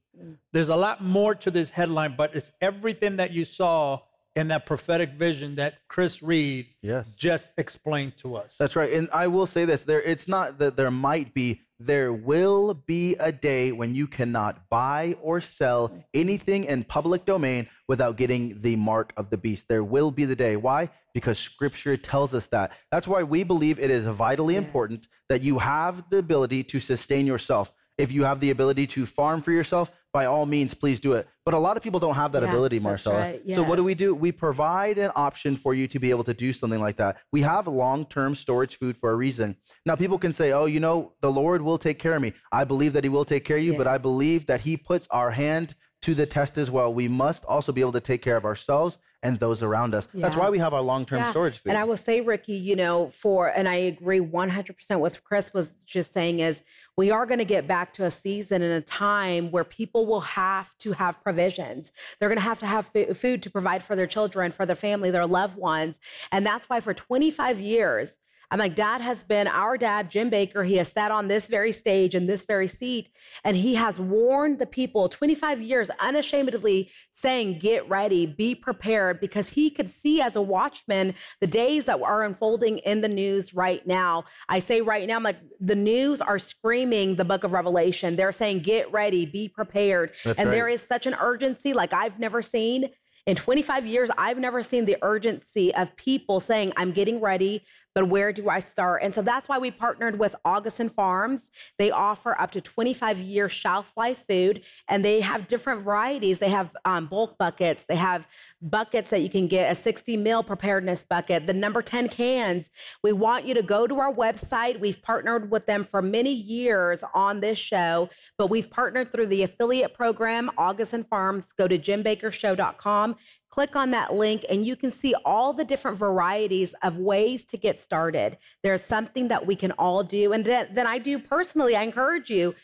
[0.54, 4.02] There's a lot more to this headline, but it's everything that you saw
[4.38, 7.18] in that prophetic vision that Chris Reed yes.
[7.18, 8.56] just explained to us.
[8.58, 8.94] That's right.
[8.94, 13.16] And I will say this there it's not that there might be there will be
[13.20, 18.76] a day when you cannot buy or sell anything in public domain without getting the
[18.76, 19.66] mark of the beast.
[19.68, 20.56] There will be the day.
[20.56, 20.90] Why?
[21.14, 22.72] Because scripture tells us that.
[22.92, 24.66] That's why we believe it is vitally yes.
[24.66, 29.08] important that you have the ability to sustain yourself If you have the ability to
[29.08, 31.28] farm for yourself, by all means, please do it.
[31.46, 33.18] But a lot of people don't have that Yeah, ability, Marcella.
[33.18, 34.14] right, So what do we do?
[34.14, 37.18] We provide an option for you to be able to do something like that.
[37.32, 39.56] We have long-term storage food for a reason.
[39.86, 42.66] Now people can say, "Oh, you know, the Lord will take care of me." I
[42.66, 45.32] believe that he will take care of you, but I believe that he puts our
[45.32, 46.94] hand to the test as well.
[46.94, 50.08] We must also be able to take care of ourselves and those around us.
[50.14, 51.32] That's why we have our long-term Yeah.
[51.32, 51.70] storage food.
[51.70, 55.72] And I will say, Ricky, you know, for, and I agree 100% with Chris was
[55.88, 56.62] just saying is
[56.98, 60.22] we are going to get back to a season and a time where people will
[60.22, 61.92] have to have provisions.
[62.20, 65.12] They're going to have to have food to provide for their children, for their family,
[65.12, 66.00] their loved ones.
[66.32, 68.18] And that's why for 25 years,
[68.50, 70.66] I'm like, Dad has been our dad, Jim Bakker.
[70.66, 73.10] He has sat on this very stage in this very seat,
[73.44, 79.50] and he has warned the people 25 years unashamedly saying, Get ready, be prepared, because
[79.50, 83.86] he could see as a watchman the days that are unfolding in the news right
[83.86, 84.24] now.
[84.48, 88.16] I say right now, I'm like, the news are screaming the book of Revelation.
[88.16, 90.14] They're saying, Get ready, be prepared.
[90.24, 90.74] That's and there right.
[90.76, 92.92] is such an urgency like I've never seen.
[93.28, 97.62] In 25 years, I've never seen the urgency of people saying, I'm getting ready,
[97.98, 99.02] but where do I start?
[99.02, 101.50] And so that's why we partnered with Augason Farms.
[101.80, 106.38] They offer up to 25 year shelf life food, and they have different varieties.
[106.38, 108.28] They have um, bulk buckets, they have
[108.62, 112.70] buckets that you can get a 60 mil preparedness bucket, the number 10 cans.
[113.02, 114.80] We want you to go to our website.
[114.80, 119.42] We've partnered with them for many years on this show, but we've partnered through the
[119.42, 121.52] affiliate program, Augason Farms.
[121.52, 123.16] Go to jimbakershow.com
[123.50, 127.58] click on that link and you can see all the different varieties of ways to
[127.58, 128.38] get started.
[128.64, 130.34] There's something that we can all do.
[130.34, 132.56] And then, then I do personally, I encourage you,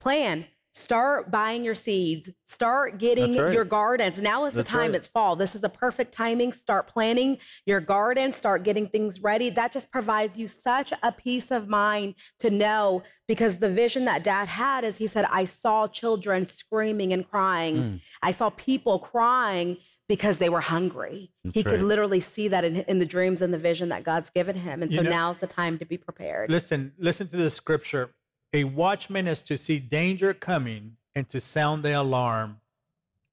[0.00, 0.46] plan.
[0.74, 2.30] Start buying your seeds.
[2.46, 3.52] Start getting right.
[3.52, 4.20] your gardens.
[4.20, 4.92] Now is the That's time.
[4.92, 4.94] right.
[4.94, 5.34] It's fall.
[5.34, 6.52] This is a perfect timing.
[6.52, 8.32] Start planning your garden.
[8.32, 9.50] Start getting things ready.
[9.50, 14.22] That just provides you such a peace of mind to know because the vision that
[14.22, 17.76] dad had is he said, I saw children screaming and crying.
[17.76, 18.00] Mm.
[18.22, 21.30] I saw people crying because they were hungry.
[21.52, 24.30] he That's could literally see that in, in the dreams and the vision that God's
[24.30, 24.82] given him.
[24.82, 26.48] And You so know- now's the time to be prepared.
[26.50, 28.10] Listen, listen to the scripture.
[28.54, 32.60] A watchman is to see danger coming and to sound the alarm.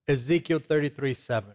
[0.08, 1.54] Ezekiel 33 7.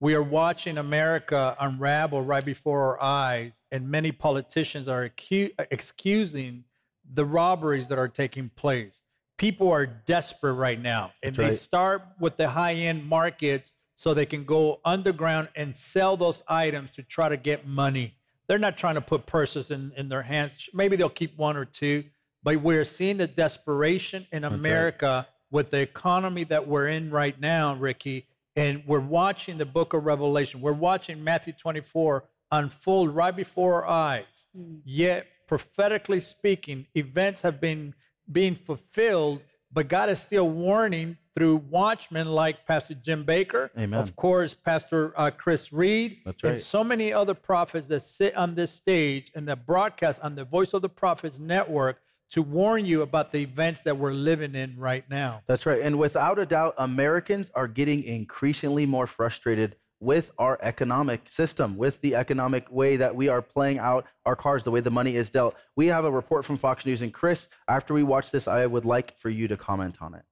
[0.00, 6.64] We are watching America unravel right before our eyes, and many politicians are acu- excusing
[7.12, 9.02] the robberies that are taking place.
[9.38, 11.58] People are desperate right now, and That's they right.
[11.58, 16.92] start with the high end markets so they can go underground and sell those items
[16.92, 18.14] to try to get money.
[18.46, 20.68] They're not trying to put purses in, in their hands.
[20.72, 22.04] Maybe they'll keep one or two,
[22.44, 27.74] but we're seeing the desperation in America with the economy that we're in right now,
[27.74, 28.28] Ricky.
[28.54, 30.60] And we're watching the book of Revelation.
[30.60, 34.46] We're watching Matthew 24 unfold right before our eyes.
[34.56, 34.80] Mm.
[34.84, 37.94] Yet, prophetically speaking, events have been
[38.30, 39.40] being fulfilled,
[39.72, 43.98] but God is still warning through watchmen like Pastor Jim Bakker, Amen.
[43.98, 48.56] of course, Pastor uh, Chris Reed, That's and so many other prophets that sit on
[48.56, 53.02] this stage and that broadcast on the Voice of the Prophets network to warn you
[53.02, 55.42] about the events that we're living in right now.
[55.46, 55.80] That's right.
[55.80, 62.00] And without a doubt, Americans are getting increasingly more frustrated with our economic system, with
[62.00, 65.30] the economic way that we are playing out our cards, the way the money is
[65.30, 65.54] dealt.
[65.76, 67.02] We have a report from Fox News.
[67.02, 70.22] And Chris, after we watch this, I would like for you to comment on it.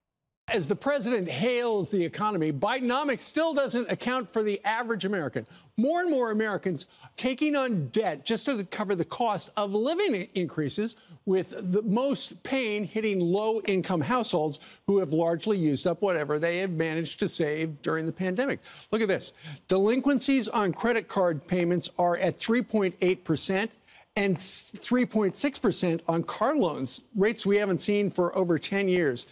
[0.48, 5.44] As the president hails the economy, Bidenomics still doesn't account for the average American.
[5.76, 10.94] More and more Americans taking on debt just to cover the cost of living increases,
[11.24, 16.58] with the most pain hitting low income households who have largely used up whatever they
[16.58, 18.60] have managed to save during the pandemic.
[18.92, 19.32] Look at this
[19.66, 23.70] delinquencies on credit card payments are at 3.8%
[24.16, 29.26] and 3.6% on car loans, rates we haven't seen for over 10 years.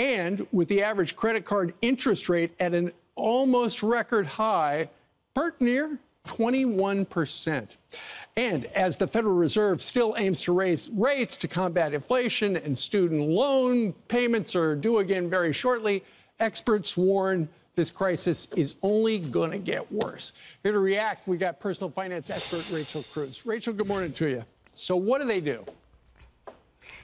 [0.00, 4.88] And with the average credit card interest rate at an almost record high,
[5.34, 7.76] pert near 21%.
[8.34, 13.28] And as the Federal Reserve still aims to raise rates to combat inflation and student
[13.28, 16.02] loan payments are due again very shortly,
[16.38, 20.32] experts warn this crisis is only going to get worse.
[20.62, 23.44] Here to react, we got personal finance expert Rachel Cruz.
[23.44, 24.44] Rachel, good morning to you.
[24.74, 25.62] So, what do they do?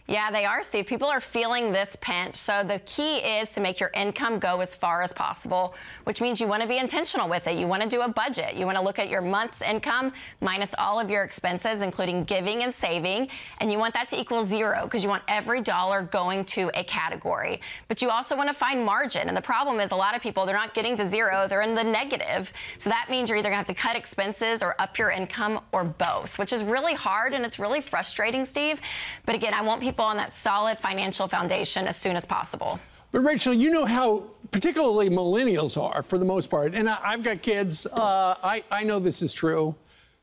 [0.08, 0.86] Yeah, they are, Steve.
[0.86, 2.36] People are feeling this pinch.
[2.36, 6.40] So the key is to make your income go as far as possible, which means
[6.40, 7.58] you want to be intentional with it.
[7.58, 8.54] You want to do a budget.
[8.54, 12.62] You want to look at your month's income minus all of your expenses, including giving
[12.62, 13.28] and saving.
[13.58, 16.84] And you want that to equal zero because you want every dollar going to a
[16.84, 17.60] category.
[17.88, 19.26] But you also want to find margin.
[19.26, 21.74] And the problem is a lot of people, they're not getting to zero, they're in
[21.74, 22.52] the negative.
[22.78, 25.62] So that means you're either going to have to cut expenses or up your income
[25.72, 28.80] or both, which is really hard and it's really frustrating, Steve.
[29.24, 32.78] But again, I want people people on that solid financial foundation as soon as possible.
[33.12, 37.22] But Rachel, you know how particularly millennials are for the most part, and I, have
[37.22, 37.86] got kids.
[37.86, 39.74] Uh, I, I know this is true.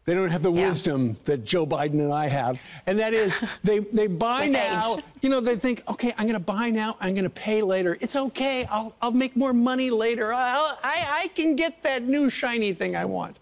[0.05, 0.67] They don't have the yeah.
[0.67, 2.59] wisdom that Joe Biden and I have.
[2.85, 5.03] And that is, they, they buy now, age.
[5.21, 7.97] you know, they think, okay, I'm going to buy now, I'm going to pay later.
[7.99, 10.31] It's okay, I'll, I'll make more money later.
[10.31, 13.39] I'll, I, I can get that new shiny thing I want.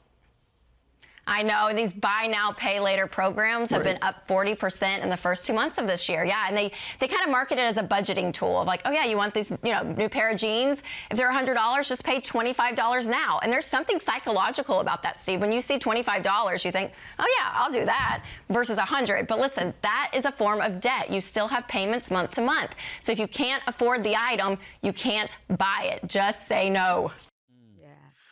[1.27, 3.93] I know these buy now, pay later programs have right.
[3.93, 6.25] been up 40% in the first two months of this year.
[6.25, 8.91] Yeah, and they, they kind of market it as a budgeting tool of like, oh
[8.91, 10.81] yeah, you want these, you know, new pair of jeans.
[11.11, 13.39] If they're $100, just pay $25 now.
[13.43, 15.41] And there's something psychological about that, Steve.
[15.41, 19.27] When you see $25, you think, oh yeah, I'll do that versus 100.
[19.27, 21.11] But listen, that is a form of debt.
[21.11, 22.75] You still have payments month to month.
[23.01, 26.07] So if you can't afford the item, you can't buy it.
[26.07, 27.11] Just say no.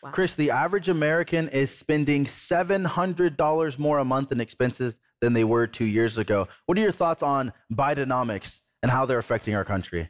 [0.03, 0.11] Wow.
[0.11, 5.67] Chris, the average American is spending $700 more a month in expenses than they were
[5.67, 6.47] two years ago.
[6.65, 10.09] What are your thoughts on Bidenomics and how they're affecting our country?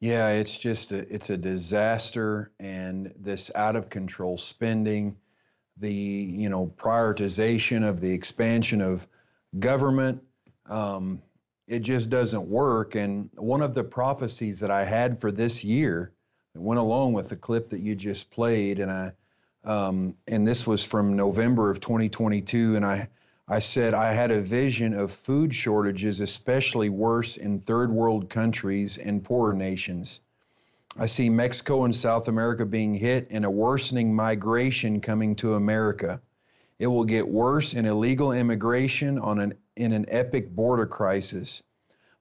[0.00, 5.16] Yeah, it's just a, it's a disaster, and this out of control spending,
[5.78, 9.06] the you know prioritization of the expansion of
[9.58, 10.22] government,
[10.66, 11.22] um,
[11.66, 12.96] it just doesn't work.
[12.96, 16.12] And one of the prophecies that I had for this year
[16.54, 19.12] it went along with the clip that you just played, and I
[19.64, 23.08] um, and this was from November of 2022, and I
[23.48, 28.98] I said I had a vision of food shortages, especially worse in third world countries
[28.98, 30.20] and poorer nations.
[30.96, 36.22] I see Mexico and South America being hit and a worsening migration coming to America.
[36.78, 41.64] It will get worse in illegal immigration on an in an epic border crisis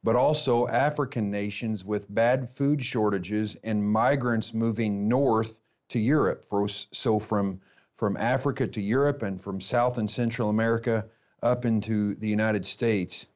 [0.04, 6.46] but also African nations with bad food shortages and migrants moving north to Europe.
[6.92, 7.62] So from
[7.96, 11.06] from Africa to Europe and from South and Central America
[11.42, 13.28] up into the United States.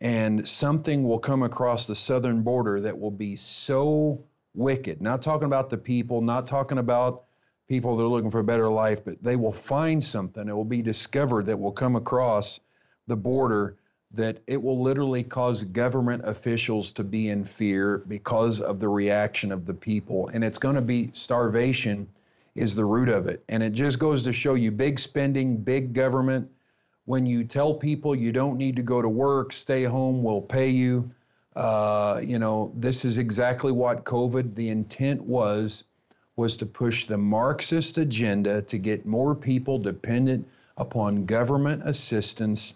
[0.00, 5.00] And something will come across the southern border that will be so wicked.
[5.00, 7.24] Not talking about the people, not talking about
[7.68, 10.48] people that are looking for a better life, but they will find something.
[10.48, 12.60] It will be discovered that will come across
[13.06, 13.76] the border
[14.12, 19.52] that it will literally cause government officials to be in fear because of the reaction
[19.52, 20.28] of the people.
[20.28, 22.08] And it's going to be starvation
[22.56, 23.44] is the root of it.
[23.48, 26.50] And it just goes to show you big spending, big government.
[27.04, 30.68] When you tell people you don't need to go to work, stay home, we'll pay
[30.68, 31.10] you.
[31.54, 35.84] Uh, you know, this is exactly what COVID, the intent was,
[36.36, 40.46] was to push the Marxist agenda to get more people dependent
[40.76, 42.74] upon government assistance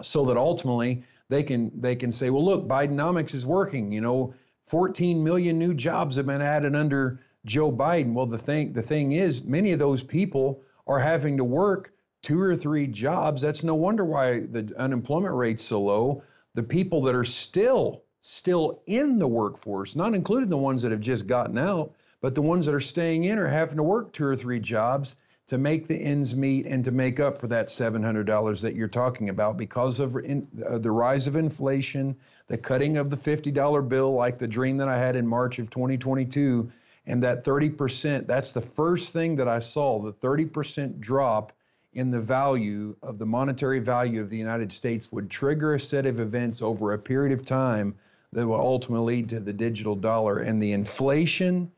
[0.00, 3.92] so that ultimately they can they can say, well, look, Bidenomics is working.
[3.92, 4.34] You know,
[4.66, 8.12] 14 million new jobs have been added under Joe Biden.
[8.12, 12.40] Well, the thing the thing is, many of those people are having to work two
[12.40, 13.42] or three jobs.
[13.42, 16.22] That's no wonder why the unemployment rate's so low.
[16.54, 21.00] The people that are still still in the workforce, not including the ones that have
[21.00, 24.24] just gotten out, but the ones that are staying in are having to work two
[24.24, 25.16] or three jobs
[25.52, 29.28] to make the ends meet and to make up for that $700 that you're talking
[29.28, 34.14] about because of in, uh, the rise of inflation, the cutting of the $50 bill,
[34.14, 36.72] like the dream that I had in March of 2022,
[37.06, 38.26] and that 30%.
[38.26, 41.52] That's the first thing that I saw the 30% drop
[41.92, 46.06] in the value of the monetary value of the United States would trigger a set
[46.06, 47.94] of events over a period of time
[48.32, 51.70] that will ultimately lead to the digital dollar and the inflation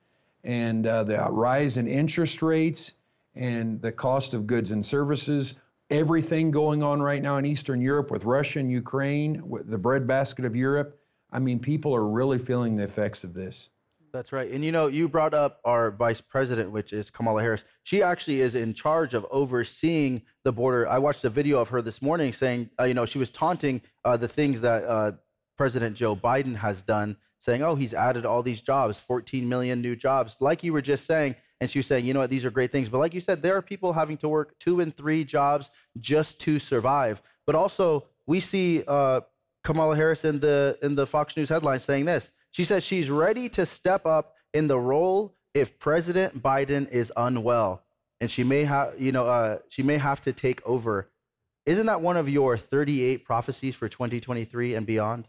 [0.44, 2.92] and uh, the rise in interest rates
[3.36, 5.54] and the cost of goods and services,
[5.90, 10.44] everything going on right now in Eastern Europe with Russia and Ukraine, with the breadbasket
[10.44, 10.98] of Europe.
[11.32, 13.70] I mean, people are really feeling the effects of this.
[14.12, 14.48] That's right.
[14.48, 17.64] And you know, you brought up our vice president, which is Kamala Harris.
[17.82, 20.88] She actually is in charge of overseeing the border.
[20.88, 23.82] I watched a video of her this morning saying, uh, you know, she was taunting
[24.04, 25.12] uh, the things that uh,
[25.56, 29.96] President Joe Biden has done, saying, oh, he's added all these jobs, 14 million new
[29.96, 30.36] jobs.
[30.38, 32.72] Like you were just saying, and she was saying, you know what, these are great
[32.72, 32.88] things.
[32.88, 36.40] But like you said, there are people having to work two and three jobs just
[36.40, 37.22] to survive.
[37.46, 39.20] But also, we see uh,
[39.62, 42.32] Kamala Harris in the in the Fox News headline saying this.
[42.50, 47.82] She says she's ready to step up in the role if President Biden is unwell,
[48.20, 51.10] and she may have, you know, uh, she may have to take over.
[51.66, 55.28] Isn't that one of your 38 prophecies for 2023 and beyond?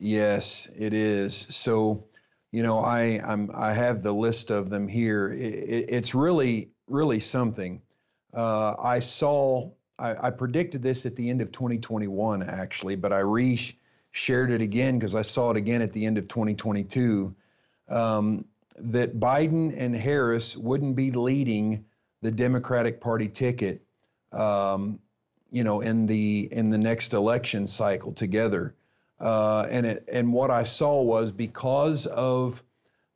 [0.00, 1.34] Yes, it is.
[1.36, 2.04] So
[2.52, 5.32] you know, I I'm, I have the list of them here.
[5.32, 7.82] It, it, it's really really something.
[8.32, 13.20] Uh, I saw I, I, predicted this at the end of 2021 actually, but I
[13.20, 13.58] re
[14.10, 17.34] shared it again because I saw it again at the end of 2022.
[17.88, 18.44] Um,
[18.80, 21.84] that Biden and Harris wouldn't be leading
[22.22, 23.82] the Democratic Party ticket
[24.32, 24.98] um,
[25.50, 28.74] you know, in the in the next election cycle together.
[29.20, 32.62] Uh, and it, and what I saw was because of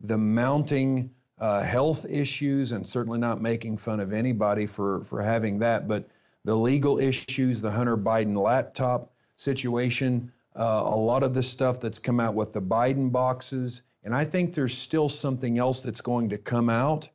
[0.00, 5.58] the mounting uh, health issues, and certainly not making fun of anybody for for having
[5.60, 6.08] that, but
[6.44, 11.98] the legal issues, the Hunter Biden laptop situation, uh, a lot of the stuff that's
[11.98, 16.28] come out with the Biden boxes, and I think there's still something else that's going
[16.30, 17.08] to come out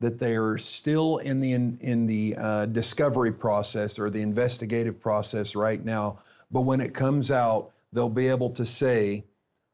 [0.00, 5.00] that they are still in the in, in the uh, discovery process or the investigative
[5.00, 6.18] process right now.
[6.50, 9.24] But when it comes out, they'll be able to say,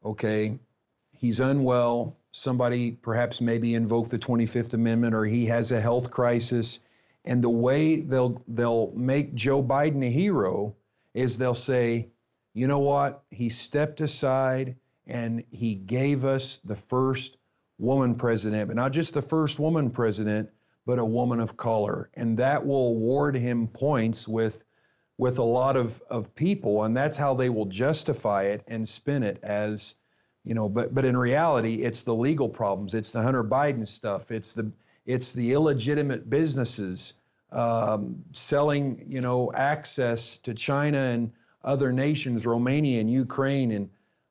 [0.05, 0.57] okay,
[1.11, 2.15] he's unwell.
[2.31, 6.79] Somebody perhaps maybe invoke the 25th Amendment, or he has a health crisis.
[7.25, 10.75] And the way they'll they'll make Joe Biden a hero
[11.13, 12.07] is they'll say,
[12.53, 13.23] you know what?
[13.31, 14.75] He stepped aside
[15.07, 17.37] and he gave us the first
[17.77, 20.49] woman president, but not just the first woman president,
[20.85, 22.09] but a woman of color.
[22.13, 24.63] And that will award him points with
[25.21, 29.21] with a lot of, of people, and that's how they will justify it and spin
[29.21, 29.93] it as,
[30.43, 34.31] you know, but but in reality, it's the legal problems, it's the Hunter Biden stuff,
[34.31, 34.71] it's the
[35.05, 37.13] it's the illegitimate businesses
[37.51, 41.31] um, selling, you know, access to China and
[41.63, 43.89] other nations, Romania and Ukraine, and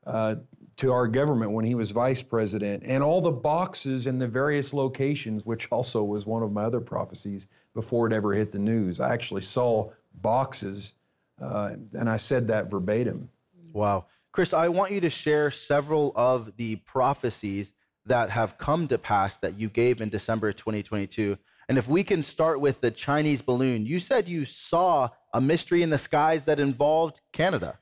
[0.08, 0.34] uh,
[0.78, 4.74] to our government when he was vice president, and all the boxes in the various
[4.74, 8.98] locations, which also was one of my other prophecies before it ever hit the news.
[8.98, 10.94] I actually saw boxes,
[11.40, 13.30] uh, and I said that verbatim.
[13.72, 14.06] Wow.
[14.32, 17.72] Chris, I want you to share several of the prophecies
[18.06, 21.36] that have come to pass that you gave in December 2022.
[21.68, 25.82] And if we can start with the Chinese balloon, you said you saw a mystery
[25.82, 27.78] in the skies that involved Canada.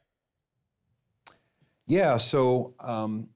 [1.86, 3.28] Yeah, so um,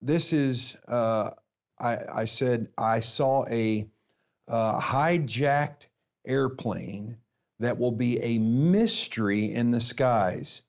[0.00, 1.30] this is, uh,
[1.78, 3.86] I, I, said, I saw a
[4.48, 5.88] uh, hijacked
[6.26, 7.18] airplane
[7.64, 10.62] that will be a mystery in the skies.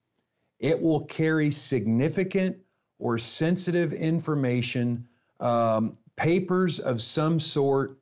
[0.59, 2.57] It will carry significant
[2.99, 5.07] or sensitive information,
[5.39, 7.97] um, papers of some sort,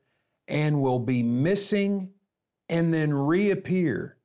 [0.48, 2.12] and will be missing
[2.70, 4.18] and then reappear.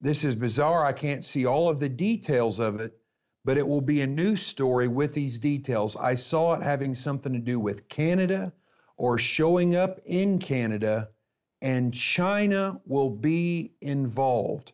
[0.00, 0.84] This is bizarre.
[0.84, 2.96] I can't see all of the details of it,
[3.44, 5.96] but it will be a news story with these details.
[5.96, 8.52] I saw it having something to do with Canada
[8.96, 11.08] or showing up in Canada,
[11.62, 14.72] and China will be involved.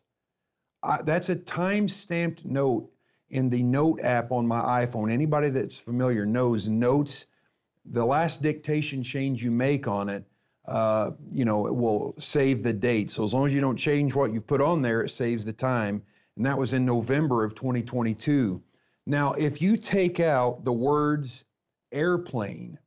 [1.03, 2.89] That's a time stamped note
[3.29, 5.11] in the Note app on my iPhone.
[5.11, 7.25] Anybody that's familiar knows Notes,
[7.85, 10.23] the last dictation change you make on it,
[10.65, 13.09] uh, you know, it will save the date.
[13.09, 15.53] So as long as you don't change what you've put on there, it saves the
[15.53, 16.03] time
[16.37, 18.61] and that was in November of 2022.
[19.07, 21.43] Now, if you take out the words
[21.91, 22.77] airplane,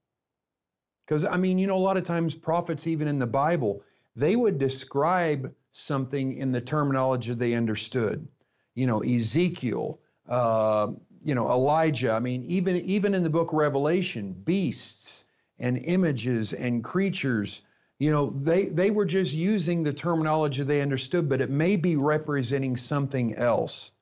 [1.04, 3.82] because I mean, you know, a lot of times prophets, even in the Bible,
[4.16, 8.26] they would describe something in the terminology they understood.
[8.74, 10.88] You know, Ezekiel, uh,
[11.22, 12.12] you know, Elijah.
[12.12, 15.24] I mean, even even in the book of Revelation, beasts
[15.58, 17.62] and images and creatures
[18.00, 21.96] you know, they, they were just using the terminology they understood, but it may be
[21.96, 23.92] representing something else.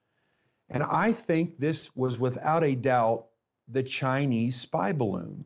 [0.70, 3.26] And I think this was without a doubt
[3.66, 5.44] the Chinese spy balloon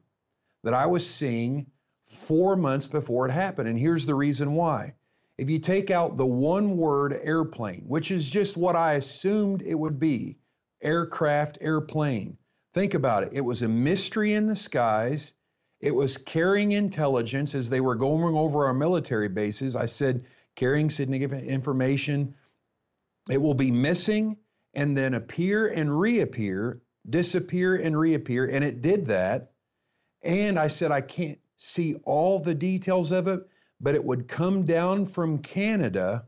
[0.64, 1.66] that I was seeing
[2.12, 3.68] four months before it happened.
[3.68, 4.94] And here's the reason why.
[5.38, 9.74] If you take out the one word airplane, which is just what I assumed it
[9.74, 10.38] would be
[10.82, 12.36] aircraft, airplane,
[12.74, 13.30] think about it.
[13.32, 15.32] It was a mystery in the skies.
[15.80, 19.74] It was carrying intelligence as they were going over our military bases.
[19.74, 22.34] I said, carrying significant information.
[23.30, 24.36] It will be missing
[24.74, 28.46] and then appear and reappear, disappear and reappear.
[28.46, 29.52] And it did that.
[30.22, 33.40] And I said, I can't see all the details of it,
[33.80, 36.24] but it would come down from Canada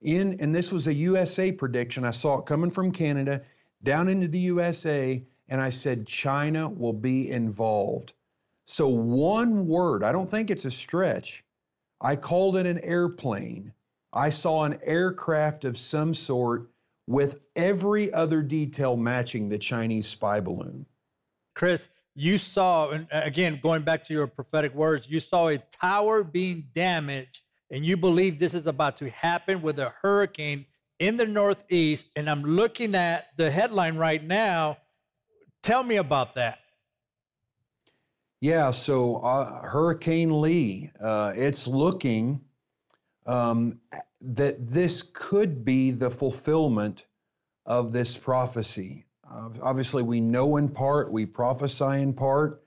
[0.00, 2.04] in, and this was a USA prediction.
[2.04, 3.42] I saw it coming from Canada
[3.82, 5.24] down into the USA.
[5.48, 8.14] And I said, China will be involved.
[8.64, 11.44] So, one word, I don't think it's a stretch.
[12.00, 13.72] I called it an airplane.
[14.12, 16.70] I saw an aircraft of some sort
[17.06, 20.86] with every other detail matching the Chinese spy balloon.
[21.54, 26.22] Chris, you saw, and again, going back to your prophetic words, you saw a tower
[26.22, 30.66] being damaged, and you believe this is about to happen with a hurricane
[30.98, 32.08] in the Northeast.
[32.16, 34.76] And I'm looking at the headline right now.
[35.62, 36.58] Tell me about that.
[38.40, 42.40] Yeah, so uh, Hurricane Lee, uh, it's looking
[43.24, 43.78] um,
[44.20, 47.06] that this could be the fulfillment
[47.66, 49.06] of this prophecy.
[49.62, 52.62] Obviously, we know in part, we prophesy in part,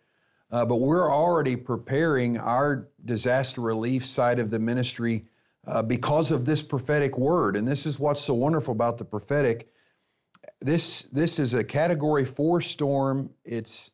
[0.51, 5.25] uh, but we're already preparing our disaster relief side of the ministry
[5.67, 7.55] uh, because of this prophetic word.
[7.55, 9.69] And this is what's so wonderful about the prophetic.
[10.61, 13.29] This this is a Category Four storm.
[13.43, 13.91] It's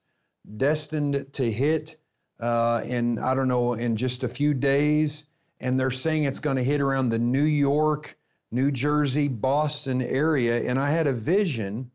[0.57, 1.97] destined to hit
[2.39, 5.25] uh, in I don't know in just a few days,
[5.59, 8.17] and they're saying it's going to hit around the New York,
[8.51, 10.69] New Jersey, Boston area.
[10.69, 11.91] And I had a vision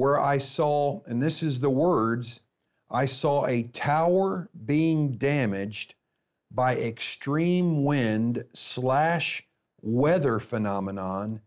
[0.00, 2.40] where I saw, and this is the words,
[2.90, 5.94] I saw a tower being damaged
[6.50, 9.46] by extreme wind slash
[9.82, 11.42] weather phenomenon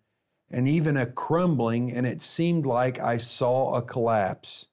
[0.51, 4.67] and even a crumbling, and it seemed like I saw a collapse.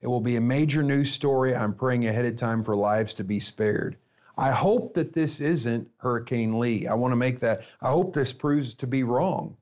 [0.00, 1.54] It will be a major news story.
[1.54, 3.98] I'm praying ahead of time for lives to be spared.
[4.38, 6.86] I hope that this isn't Hurricane Lee.
[6.86, 9.58] I want to make that, I hope this proves to be wrong.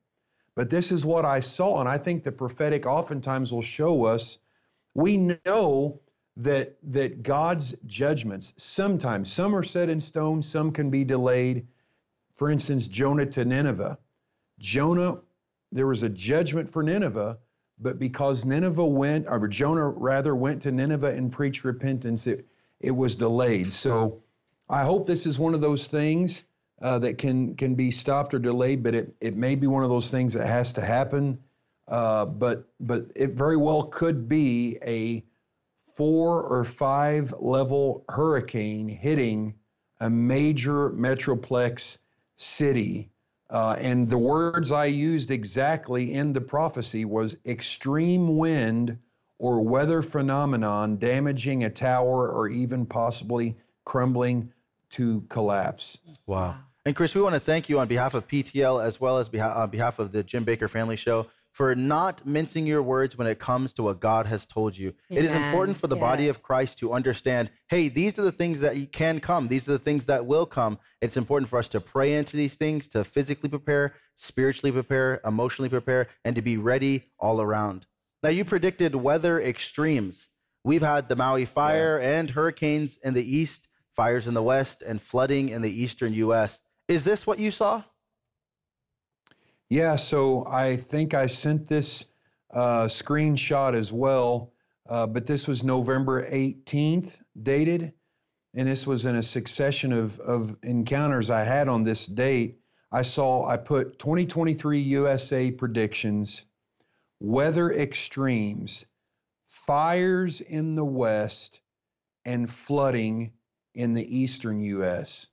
[0.58, 4.40] But this is what I saw, and I think the prophetic oftentimes will show us
[4.92, 6.00] we know
[6.36, 11.68] that that God's judgments sometimes some are set in stone, some can be delayed.
[12.34, 14.00] For instance, Jonah to Nineveh.
[14.58, 15.20] Jonah,
[15.70, 17.38] there was a judgment for Nineveh,
[17.78, 22.48] but because Nineveh went, or Jonah rather went to Nineveh and preached repentance, it,
[22.80, 23.72] it was delayed.
[23.72, 24.24] So
[24.68, 26.42] I hope this is one of those things
[26.80, 29.90] uh, that can can be stopped or delayed, but it, it may be one of
[29.90, 31.38] those things that has to happen.
[31.88, 35.24] Uh, but but it very well could be a
[35.94, 39.54] four or five level hurricane hitting
[40.00, 41.98] a major metroplex
[42.36, 43.10] city.
[43.50, 48.98] Uh, and the words I used exactly in the prophecy was extreme wind
[49.38, 54.52] or weather phenomenon damaging a tower or even possibly crumbling
[54.90, 55.98] to collapse.
[56.26, 56.56] Wow.
[56.88, 59.52] And Chris, we want to thank you on behalf of PTL as well as beha-
[59.54, 63.38] on behalf of the Jim Bakker Family Show for not mincing your words when it
[63.38, 64.94] comes to what God has told you.
[65.10, 68.60] It is important for the body of Christ to understand hey, these are the things
[68.60, 70.78] that can come, these are the things that will come.
[71.02, 75.68] It's important for us to pray into these things, to physically prepare, spiritually prepare, emotionally
[75.68, 77.84] prepare, and to be ready all around.
[78.22, 80.30] Now, you predicted weather extremes.
[80.64, 85.02] We've had the Maui fire and hurricanes in the east, fires in the west, and
[85.02, 86.62] flooding in the eastern U.S.
[86.88, 87.82] Is this what you saw?
[89.68, 92.06] Yeah, so I think I sent this
[92.50, 94.54] uh, screenshot as well,
[94.88, 97.92] uh, but this was November 18th dated,
[98.54, 102.60] and this was in a succession of, of encounters I had on this date.
[102.90, 106.46] I saw, I put 2023 USA predictions,
[107.20, 108.86] weather extremes,
[109.44, 111.60] fires in the West,
[112.24, 113.32] and flooding
[113.74, 115.26] in the eastern US.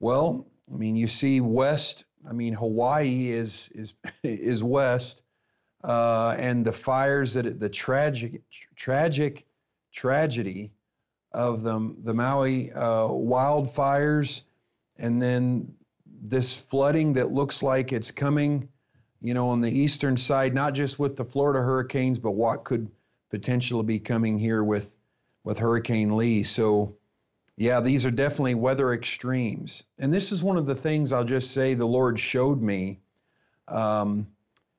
[0.00, 5.22] Well, I mean, you see West I mean, Hawaii is is is west,
[5.82, 8.42] uh, and the fires that the tragic
[8.76, 9.46] tragic
[9.92, 10.72] tragedy
[11.32, 14.42] of the the Maui uh, wildfires,
[14.98, 15.74] and then
[16.06, 18.68] this flooding that looks like it's coming,
[19.20, 22.90] you know, on the eastern side, not just with the Florida hurricanes, but what could
[23.30, 24.96] potentially be coming here with
[25.42, 26.42] with Hurricane Lee.
[26.42, 26.96] So
[27.56, 29.84] yeah, these are definitely weather extremes.
[29.98, 33.00] And this is one of the things I'll just say the Lord showed me
[33.68, 34.26] um,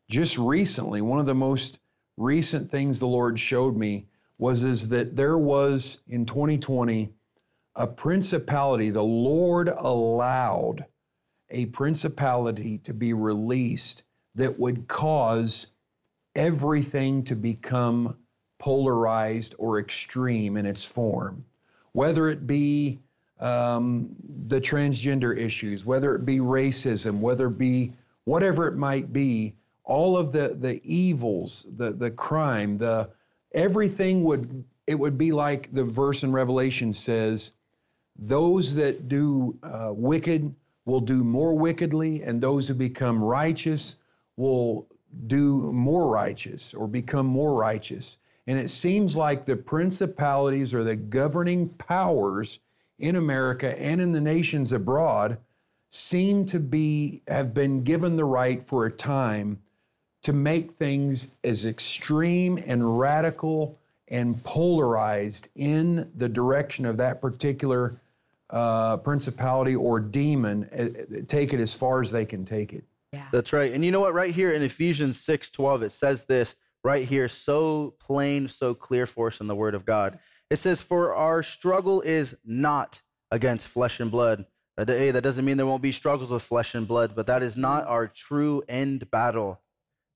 [0.10, 1.02] just recently.
[1.02, 1.80] One of the most
[2.18, 4.08] recent things the Lord showed me
[4.38, 7.14] was is that there was in 2020
[7.78, 8.90] a principality.
[8.90, 10.86] The Lord allowed
[11.50, 14.04] a principality to be released
[14.36, 15.68] that would cause
[16.36, 18.18] everything to become
[18.60, 21.46] polarized or extreme in its form
[21.96, 23.00] whether it be
[23.40, 24.10] um,
[24.48, 27.94] the transgender issues, whether it be racism, whether it be
[28.26, 33.10] whatever it might be, all of the the evils, the the crime, the
[33.54, 37.54] everything would it would be like the verse in Revelation says,
[38.20, 43.96] those that do uh, wicked will do more wickedly, and those who become righteous
[44.36, 44.86] will
[45.28, 48.18] do more righteous or become more righteous.
[48.48, 52.60] And it seems like the principalities or the governing powers
[53.00, 55.38] in America and in the nations abroad
[55.90, 59.60] seem to be have been given the right for a time
[60.24, 68.00] to make things as extreme and radical and polarized in the direction of that particular
[68.50, 70.66] uh, principality or demon.
[70.66, 72.84] uh, Take it as far as they can take it.
[73.12, 73.26] Yeah.
[73.32, 73.72] That's right.
[73.72, 74.14] And you know what?
[74.14, 79.08] Right here in Ephesians 6 12, it says this right here, so plain, so clear
[79.08, 80.20] for us in the Word of God.
[80.52, 84.46] It says, For our struggle is not against flesh and blood.
[84.78, 87.58] Hey, that doesn't mean there won't be struggles with flesh and blood, but that is
[87.58, 89.62] not our true end battle.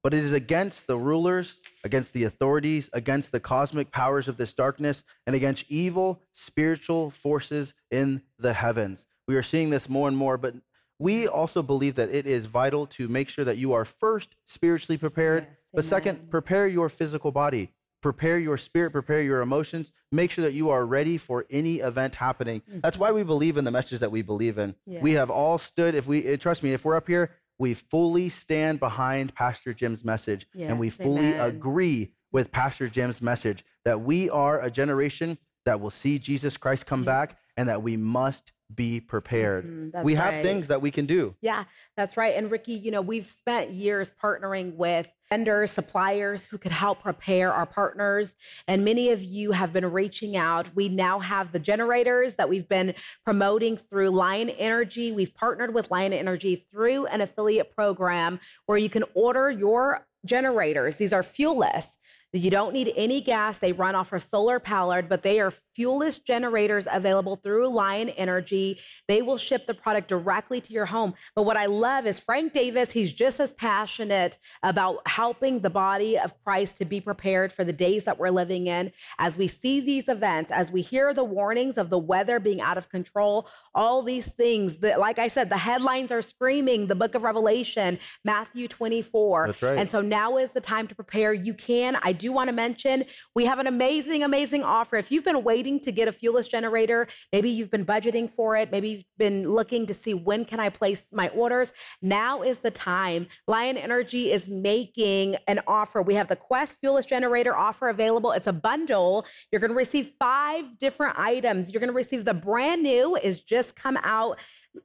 [0.04, 4.54] But it is against the rulers, against the authorities, against the cosmic powers of this
[4.54, 9.08] darkness, and against evil spiritual forces in the heavens.
[9.28, 10.54] We are seeing this more and more, but
[11.00, 14.98] we also believe that it is vital to make sure that you are first spiritually
[14.98, 20.32] prepared, Yes, but second, prepare your physical body, prepare your spirit, prepare your emotions, make
[20.32, 22.62] sure that you are ready for any event happening.
[22.82, 24.76] That's why we believe in the message that we believe in.
[25.02, 28.30] We have all stood, if we, eh, trust me, if we're up here, we fully
[28.30, 30.48] stand behind Pastor Jim's message.
[30.70, 31.42] And we fully amen.
[31.42, 36.86] agree with Pastor Jim's message that we are a generation that will see Jesus Christ
[36.86, 39.66] come back and that we must be prepared.
[39.66, 40.46] Mhm, we have right.
[40.46, 41.36] things that we can do.
[41.42, 41.66] Yeah,
[41.98, 42.34] that's right.
[42.36, 47.52] And Ricky, you know, we've spent years partnering with vendors, suppliers who could help prepare
[47.52, 48.34] our partners.
[48.66, 50.74] And many of you have been reaching out.
[50.74, 52.94] We now have the generators that we've been
[53.26, 55.12] promoting through Lion Energy.
[55.12, 60.96] We've partnered with Lion Energy through an affiliate program where you can order your generators.
[60.96, 61.98] These are fuelless.
[62.32, 63.58] You don't need any gas.
[63.58, 68.80] They run off of solar powered, but they are fuelless generators available through Lion Energy.
[69.08, 71.16] They will ship the product directly to your home.
[71.36, 76.20] But what I love is Frank Davis, he's just as passionate about helping the body
[76.20, 78.92] of Christ to be prepared for the days that we're living in.
[79.18, 82.78] As we see these events, as we hear the warnings of the weather being out
[82.78, 87.16] of control, all these things that, like I said, the headlines are screaming the book
[87.16, 89.48] of Revelation, Matthew 24.
[89.48, 89.80] That's right.
[89.80, 91.34] And so now is the time to prepare.
[91.34, 91.98] You can.
[92.04, 94.98] I do want to mention we have an amazing, amazing offer.
[94.98, 98.72] If you've been waiting to get a fuelless generator, maybe you've been budgeting for it,
[98.72, 101.72] maybe you've been looking to see when can I place my orders.
[102.02, 103.28] Now is the time.
[103.48, 106.02] Lion Energy is making an offer.
[106.02, 108.32] We have the Quest fuelless generator offer available.
[108.32, 109.26] It's a bundle.
[109.52, 111.72] You're going to receive five different items.
[111.72, 114.40] You're going to receive the brand new is just come out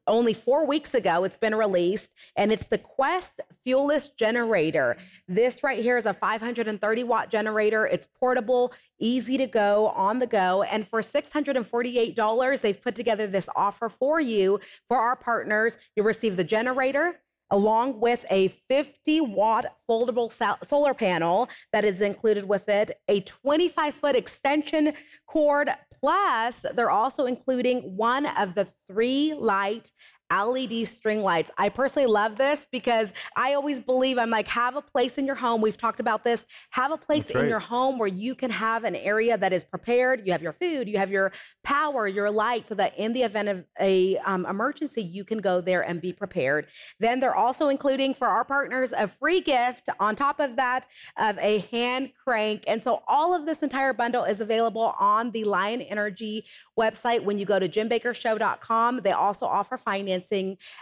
[0.06, 4.96] only four weeks ago it's been released and it's the quest fuelless generator.
[5.28, 7.86] This right here is a 530 watt generator.
[7.86, 13.48] It's portable easy to go on the go and for $648 they've put together this
[13.56, 14.60] offer for you.
[14.88, 17.20] For our partners you'll receive the generator
[17.50, 20.32] along with a 50 watt foldable
[20.66, 24.92] solar panel that is included with it, a 25 foot extension
[25.26, 29.90] cord, plus they're also including one of the three light
[30.32, 31.50] LED string lights.
[31.58, 35.34] I personally love this because I always believe I'm like, have a place in your
[35.34, 35.60] home.
[35.60, 36.46] We've talked about this.
[36.70, 40.26] Have a place in your home where you can have an area that is prepared.
[40.26, 43.48] You have your food, you have your power, your light, so that in the event
[43.48, 46.66] of a um, emergency, you can go there and be prepared.
[46.98, 50.86] Then they're also including for our partners a free gift on top of that
[51.18, 52.64] of a hand crank.
[52.66, 56.46] And so all of this entire bundle is available on the Lion Energy
[56.78, 59.00] website when you go to jimbakkershow.com.
[59.02, 60.13] They also offer financing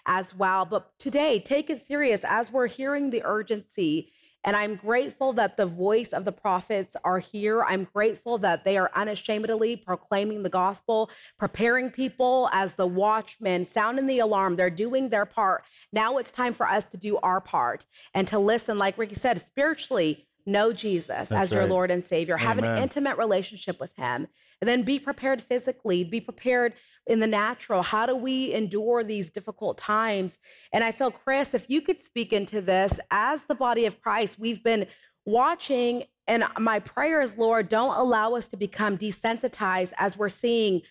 [0.07, 0.64] as well.
[0.64, 4.12] But today, take it serious as we're hearing the urgency.
[4.45, 7.62] And I'm grateful that the voice of the prophets are here.
[7.62, 14.07] I'm grateful that they are unashamedly proclaiming the gospel, preparing people as the watchmen, sounding
[14.07, 14.57] the alarm.
[14.57, 15.62] They're doing their part.
[15.93, 19.41] Now it's time for us to do our part and to listen, like Ricky said,
[19.41, 20.26] spiritually.
[20.45, 21.70] Know Jesus as your right.
[21.70, 22.36] Lord and Savior.
[22.36, 24.26] Have an intimate relationship with Him.
[24.61, 26.74] And then be prepared physically, be prepared
[27.07, 27.82] in the natural.
[27.82, 30.38] How do we endure these difficult times?
[30.72, 34.38] And I feel, Chris, if you could speak into this as the body of Christ,
[34.38, 34.86] we've been
[35.24, 40.82] watching, and my prayer is, Lord, don't allow us to become desensitized as we're seeing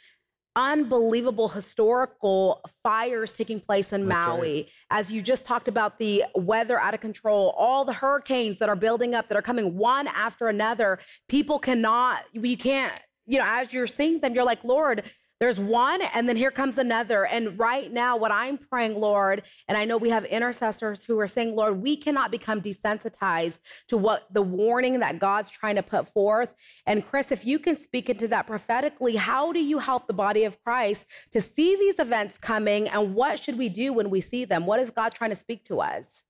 [0.55, 4.37] unbelievable historical fires taking place in That's right.
[4.37, 4.69] Maui.
[4.89, 8.75] As you just talked about the weather out of control, all the hurricanes that are
[8.75, 10.99] building up that are coming one after another.
[11.29, 15.03] People cannot, we can't, you know, as you're seeing them, you're like, Lord,
[15.41, 17.25] there's one, and then here comes another.
[17.25, 21.27] And right now, what I'm praying, Lord, and I know we have intercessors who are
[21.27, 26.07] saying, Lord, we cannot become desensitized to what the warning that God's trying to put
[26.07, 26.53] forth.
[26.85, 30.43] And Chris, if you can speak into that prophetically, how do you help the body
[30.43, 32.87] of Christ to see these events coming?
[32.87, 34.67] And what should we do when we see them?
[34.67, 36.23] What is God trying to speak to us?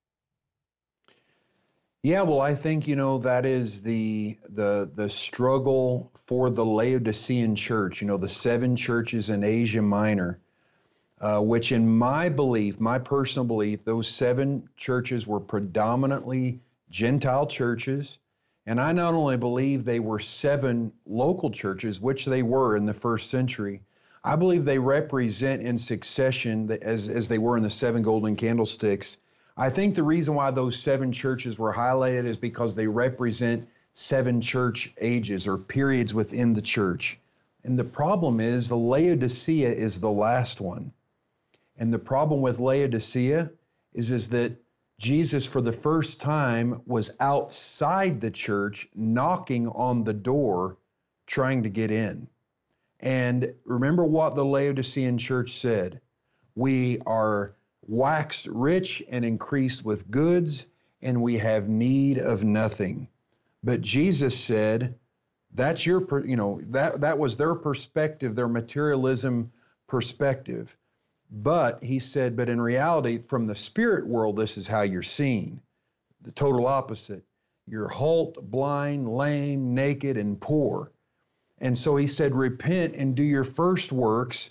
[2.04, 7.56] Yeah, well, I think you know that is the the the struggle for the Laodicean
[7.56, 8.02] church.
[8.02, 10.40] You know, the seven churches in Asia Minor,
[11.20, 18.18] uh, which, in my belief, my personal belief, those seven churches were predominantly Gentile churches,
[18.66, 22.96] and I not only believe they were seven local churches, which they were in the
[22.96, 23.84] first century.
[24.24, 29.20] I believe they represent in succession, as as they were in the seven golden candlesticks.
[29.62, 34.42] I think the reason why those seven churches were highlighted is because they represent seven
[34.42, 37.20] church ages or periods within the church.
[37.64, 40.92] And the problem is the Laodicea is the last one.
[41.78, 43.52] And the problem with Laodicea
[43.94, 44.54] is, is that
[44.98, 50.78] Jesus, for the first time, was outside the church knocking on the door
[51.28, 52.28] trying to get in.
[53.00, 56.02] And remember what the Laodicean church said
[56.56, 57.54] we are
[57.88, 60.66] waxed rich and increased with goods,
[61.02, 63.08] and we have need of nothing.
[63.64, 64.96] But Jesus said,
[65.54, 69.52] that's your, you know, that, that was their perspective, their materialism
[69.88, 70.78] perspective.
[71.32, 75.62] But he said, but in reality, from the spirit world, this is how you're seen.
[76.22, 77.24] The total opposite.
[77.68, 80.92] You're halt, blind, lame, naked, and poor.
[81.60, 84.50] And so he said, repent and do your first works,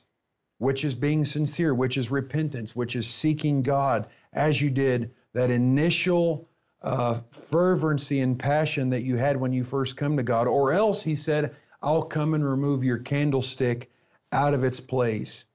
[0.60, 5.50] which is being sincere, which is repentance, which is seeking God as you did that
[5.50, 6.46] initial
[6.82, 10.46] uh, fervency and passion that you had when you first come to God.
[10.46, 13.90] Or else, he said, I'll come and remove your candlestick
[14.32, 15.46] out of its place.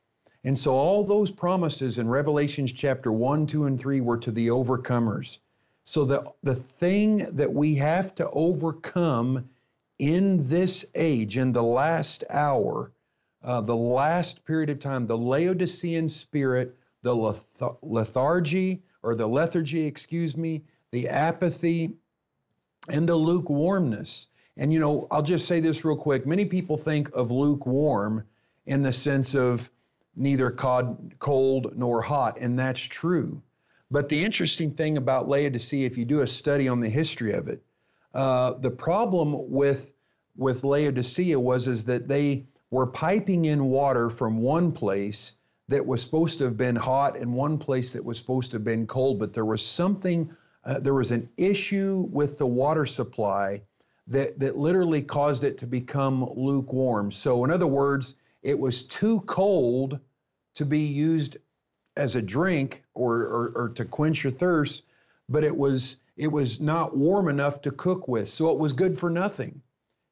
[0.44, 4.48] And so all those promises in Revelations chapter 1, 2, and 3 were to the
[4.48, 5.38] overcomers.
[5.84, 9.48] So the, the thing that we have to overcome
[10.00, 12.92] in this age, in the last hour,
[13.46, 19.86] uh, the last period of time, the Laodicean spirit, the leth- lethargy, or the lethargy,
[19.86, 21.96] excuse me, the apathy,
[22.90, 24.28] and the lukewarmness.
[24.58, 26.26] And you know, I'll just say this real quick.
[26.26, 28.26] Many people think of lukewarm
[28.66, 29.70] in the sense of
[30.16, 33.44] neither cold nor hot, and that's true.
[33.92, 37.48] But the interesting thing about Laodicea, if you do a study on the history of
[37.48, 37.62] it,
[38.16, 39.94] uh, the problem with
[40.36, 45.34] with Laodicea was is that they were piping in water from one place
[45.68, 48.64] that was supposed to have been hot and one place that was supposed to have
[48.64, 50.30] been cold, but there was something,
[50.64, 53.62] uh, there was an issue with the water supply
[54.08, 57.12] that that literally caused it to become lukewarm.
[57.12, 60.00] So, in other words, it was too cold
[60.54, 61.38] to be used
[61.98, 64.84] as a drink or, or, or to quench your thirst,
[65.30, 68.30] but it was it was not warm enough to cook with.
[68.30, 69.62] So it was good for nothing.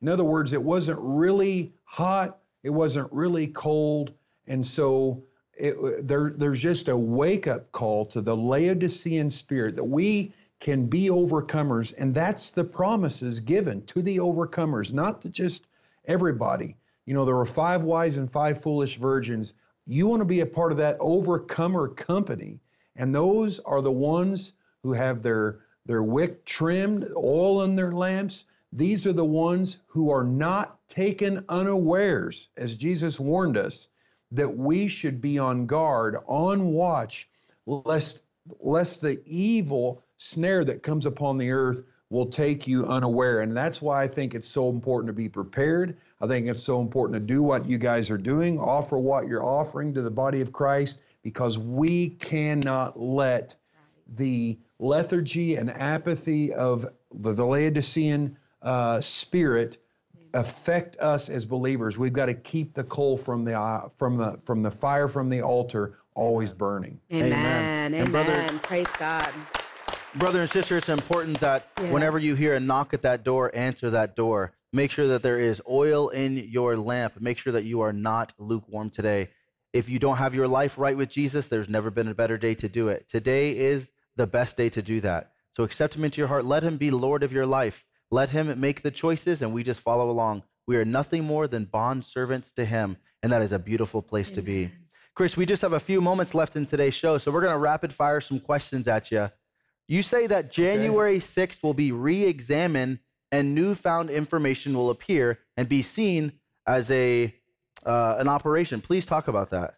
[0.01, 4.13] In other words, it wasn't really hot, it wasn't really cold,
[4.47, 5.23] and so
[5.55, 10.85] it, there, there's just a wake up call to the Laodicean spirit that we can
[10.85, 15.67] be overcomers, and that's the promises given to the overcomers, not to just
[16.05, 16.75] everybody.
[17.05, 19.53] You know, there were five wise and five foolish virgins.
[19.85, 22.61] You want to be a part of that overcomer company.
[22.95, 24.53] And those are the ones
[24.83, 28.45] who have their, their wick trimmed, oil in their lamps.
[28.75, 33.89] These are the ones who are not taken unawares, as Jesus warned us,
[34.31, 37.29] that we should be on guard, on watch,
[37.67, 38.23] lest,
[38.59, 43.41] lest the evil snare that comes upon the earth will take you unaware.
[43.41, 45.97] And that's why I think it's so important to be prepared.
[46.19, 49.45] I think it's so important to do what you guys are doing, offer what you're
[49.45, 53.55] offering to the body of Christ, because we cannot let
[54.15, 59.77] the lethargy and apathy of the Laodicean uh, spirit
[60.33, 61.97] affect us as believers.
[61.97, 65.29] We've got to keep the coal from the uh, from the from the fire from
[65.29, 66.99] the altar always burning.
[67.11, 67.31] Amen.
[67.31, 67.93] Amen.
[67.95, 68.11] Amen.
[68.11, 69.31] Brother, Praise God.
[70.15, 71.91] Brother and sister, it's important that yes.
[71.91, 74.53] whenever you hear a knock at that door, answer that door.
[74.71, 77.19] Make sure that there is oil in your lamp.
[77.19, 79.29] Make sure that you are not lukewarm today.
[79.71, 82.53] If you don't have your life right with Jesus, there's never been a better day
[82.55, 83.07] to do it.
[83.09, 85.31] Today is the best day to do that.
[85.57, 86.45] So accept him into your heart.
[86.45, 87.83] Let him be Lord of your life.
[88.13, 90.43] Let him make the choices and we just follow along.
[90.67, 94.27] We are nothing more than bond servants to him, and that is a beautiful place
[94.27, 94.35] Amen.
[94.35, 94.71] to be.
[95.15, 97.57] Chris, we just have a few moments left in today's show, so we're going to
[97.57, 99.31] rapid fire some questions at you.
[99.87, 102.99] You say that January 6th will be re examined
[103.31, 106.33] and newfound information will appear and be seen
[106.67, 107.33] as a
[107.83, 108.79] uh, an operation.
[108.79, 109.73] Please talk about that.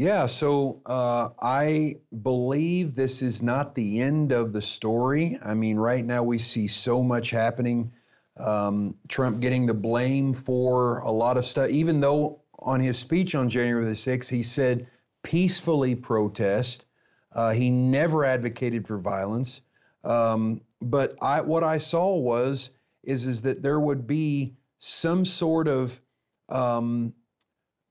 [0.00, 5.38] Yeah, so uh, I believe this is not the end of the story.
[5.44, 7.92] I mean, right now we see so much happening.
[8.38, 13.34] Um, Trump getting the blame for a lot of stuff, even though on his speech
[13.34, 14.86] on January the 6th, he said
[15.22, 16.86] peacefully protest.
[17.30, 19.60] Uh, he never advocated for violence.
[20.02, 22.70] Um, but I, what I saw was
[23.02, 26.00] is is that there would be some sort of
[26.48, 27.12] um,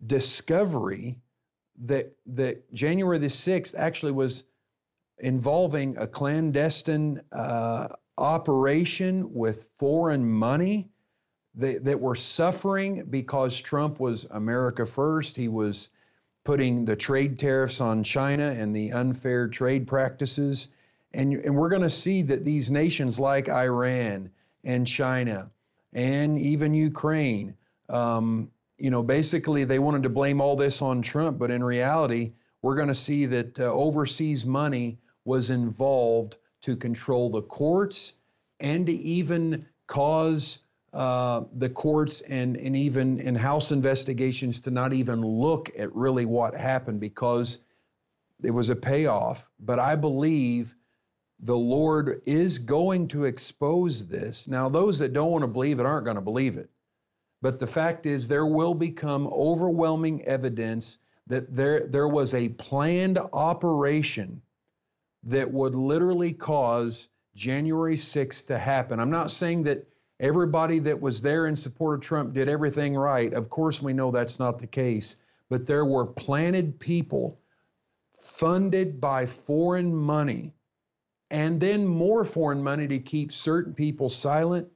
[0.04, 1.20] discovery
[1.86, 4.44] that that January the sixth actually was
[5.20, 10.90] involving a clandestine uh, operation with foreign money
[11.56, 15.36] that, that were suffering because Trump was America first.
[15.36, 15.90] He was
[16.44, 20.68] putting the trade tariffs on China and the unfair trade practices.
[21.14, 24.32] And, and we're going to see that these nations like Iran
[24.64, 25.52] and China
[25.94, 27.56] and even Ukraine,
[27.90, 32.34] um, you know, basically they wanted to blame all this on Trump, but in reality,
[32.62, 38.14] we're going to see that uh, overseas money was involved to control the courts
[38.60, 40.60] and to even cause
[40.94, 46.26] uh, the courts and, and even in House investigations to not even look at really
[46.26, 47.60] what happened because
[48.44, 50.76] it was a payoff, but I believe
[51.42, 54.48] the Lord is going to expose this.
[54.48, 56.70] Now, those that don't want to believe it aren't going to believe it.
[57.42, 63.20] But the fact is, there will become overwhelming evidence that there, there was a planned
[63.34, 64.42] operation
[65.24, 69.00] that would literally cause January 6th to happen.
[69.00, 69.88] I'm not saying that
[70.20, 73.34] everybody that was there in support of Trump did everything right.
[73.34, 75.16] Of course, we know that's not the case.
[75.50, 77.40] But there were planted people
[78.20, 80.54] funded by foreign money
[81.32, 84.68] and then more foreign money to keep certain people silent,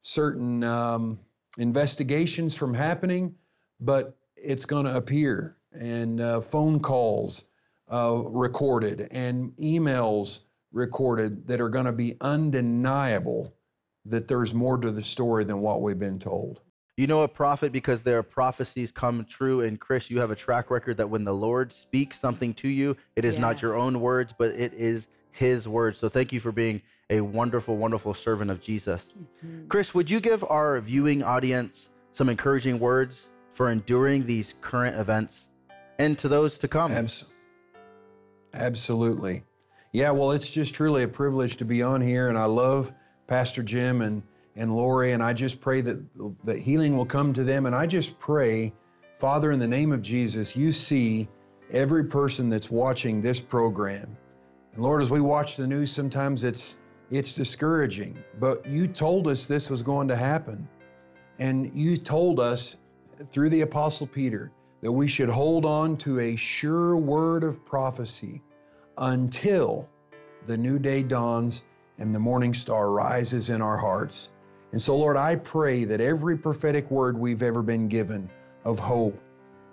[0.00, 1.18] certain um,
[1.58, 3.34] investigations from happening,
[3.80, 5.56] but it's going to appear.
[5.72, 7.46] And uh, phone calls
[7.90, 10.40] uh, recorded and emails
[10.72, 13.54] recorded that are going to be undeniable
[14.04, 16.60] that there's more to the story than what we've been told.
[16.96, 19.62] You know a prophet because their prophecies come true.
[19.62, 22.96] And Chris, you have a track record that when the Lord speaks something to you,
[23.16, 23.40] it is yes.
[23.40, 25.98] not your own words, but it is his words.
[25.98, 29.12] So thank you for being a wonderful, wonderful servant of Jesus.
[29.44, 29.66] Mm-hmm.
[29.66, 35.50] Chris, would you give our viewing audience some encouraging words for enduring these current events
[35.98, 36.92] and to those to come?
[36.92, 37.32] Abs-
[38.54, 39.42] absolutely.
[39.92, 42.92] Yeah, well, it's just truly a privilege to be on here, and I love
[43.26, 44.22] Pastor Jim and,
[44.56, 45.98] and Lori, and I just pray that,
[46.44, 47.66] that healing will come to them.
[47.66, 48.72] And I just pray,
[49.18, 51.28] Father, in the name of Jesus, you see
[51.70, 54.16] every person that's watching this program.
[54.76, 56.78] Lord, as we watch the news, sometimes it's
[57.10, 58.16] it's discouraging.
[58.40, 60.66] But you told us this was going to happen.
[61.38, 62.76] And you told us
[63.30, 64.50] through the Apostle Peter
[64.80, 68.40] that we should hold on to a sure word of prophecy
[68.96, 69.88] until
[70.46, 71.64] the new day dawns
[71.98, 74.30] and the morning star rises in our hearts.
[74.72, 78.30] And so, Lord, I pray that every prophetic word we've ever been given
[78.64, 79.20] of hope,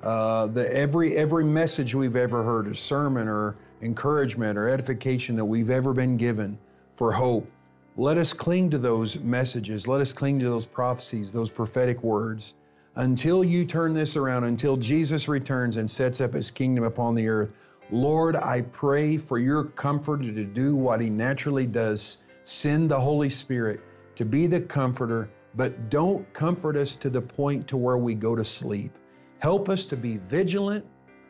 [0.03, 5.45] uh, the every every message we've ever heard, a sermon or encouragement or edification that
[5.45, 6.57] we've ever been given
[6.95, 7.49] for hope,
[7.97, 9.87] let us cling to those messages.
[9.87, 12.55] Let us cling to those prophecies, those prophetic words,
[12.95, 17.27] until you turn this around, until Jesus returns and sets up his kingdom upon the
[17.27, 17.51] earth.
[17.91, 22.23] Lord, I pray for your comforter to do what he naturally does.
[22.43, 23.81] Send the Holy Spirit
[24.15, 28.35] to be the comforter, but don't comfort us to the point to where we go
[28.35, 28.91] to sleep.
[29.39, 30.85] Help us to be vigilant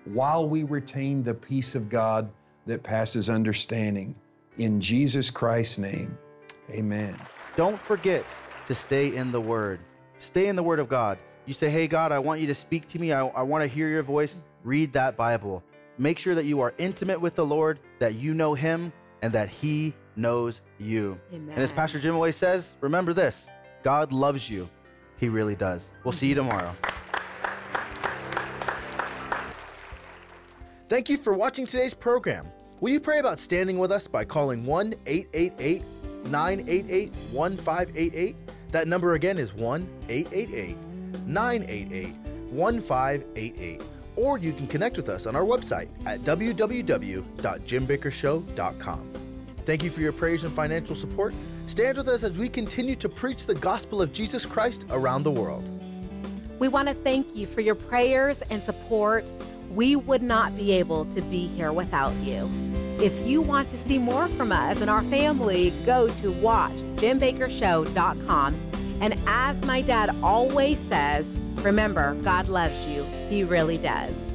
[0.05, 2.29] while we retain the peace of God
[2.69, 4.15] that passes understanding.
[4.57, 6.17] In Jesus Christ's name,
[6.71, 7.15] amen.
[7.55, 8.25] Don't forget
[8.67, 9.79] to stay in the Word.
[10.19, 11.17] Stay in the Word of God.
[11.45, 13.13] You say, Hey, God, I want you to speak to me.
[13.13, 14.37] I, I want to hear your voice.
[14.63, 15.63] Read that Bible
[15.99, 18.91] make sure that you are intimate with the Lord, that you know Him,
[19.21, 21.19] and that He knows you.
[21.31, 21.53] Amen.
[21.53, 23.49] And as Pastor Jim always says, remember this
[23.83, 24.69] God loves you.
[25.17, 25.91] He really does.
[26.03, 26.75] We'll see you tomorrow.
[30.87, 32.49] Thank you for watching today's program.
[32.81, 35.83] Will you pray about standing with us by calling 1 888
[36.25, 38.35] 988 1588?
[38.71, 40.77] That number again is 1 888
[41.27, 42.15] 988
[42.51, 43.83] 1588
[44.15, 49.13] or you can connect with us on our website at www.jimbakkershow.com.
[49.65, 51.33] Thank you for your prayers and financial support.
[51.67, 55.31] Stand with us as we continue to preach the gospel of Jesus Christ around the
[55.31, 55.71] world.
[56.59, 59.31] We want to thank you for your prayers and support.
[59.71, 62.49] We would not be able to be here without you.
[62.99, 68.61] If you want to see more from us and our family, go to watchjimbakkershow.com.
[69.01, 71.25] And as my dad always says,
[71.61, 73.05] remember, God loves you.
[73.29, 74.28] He really does.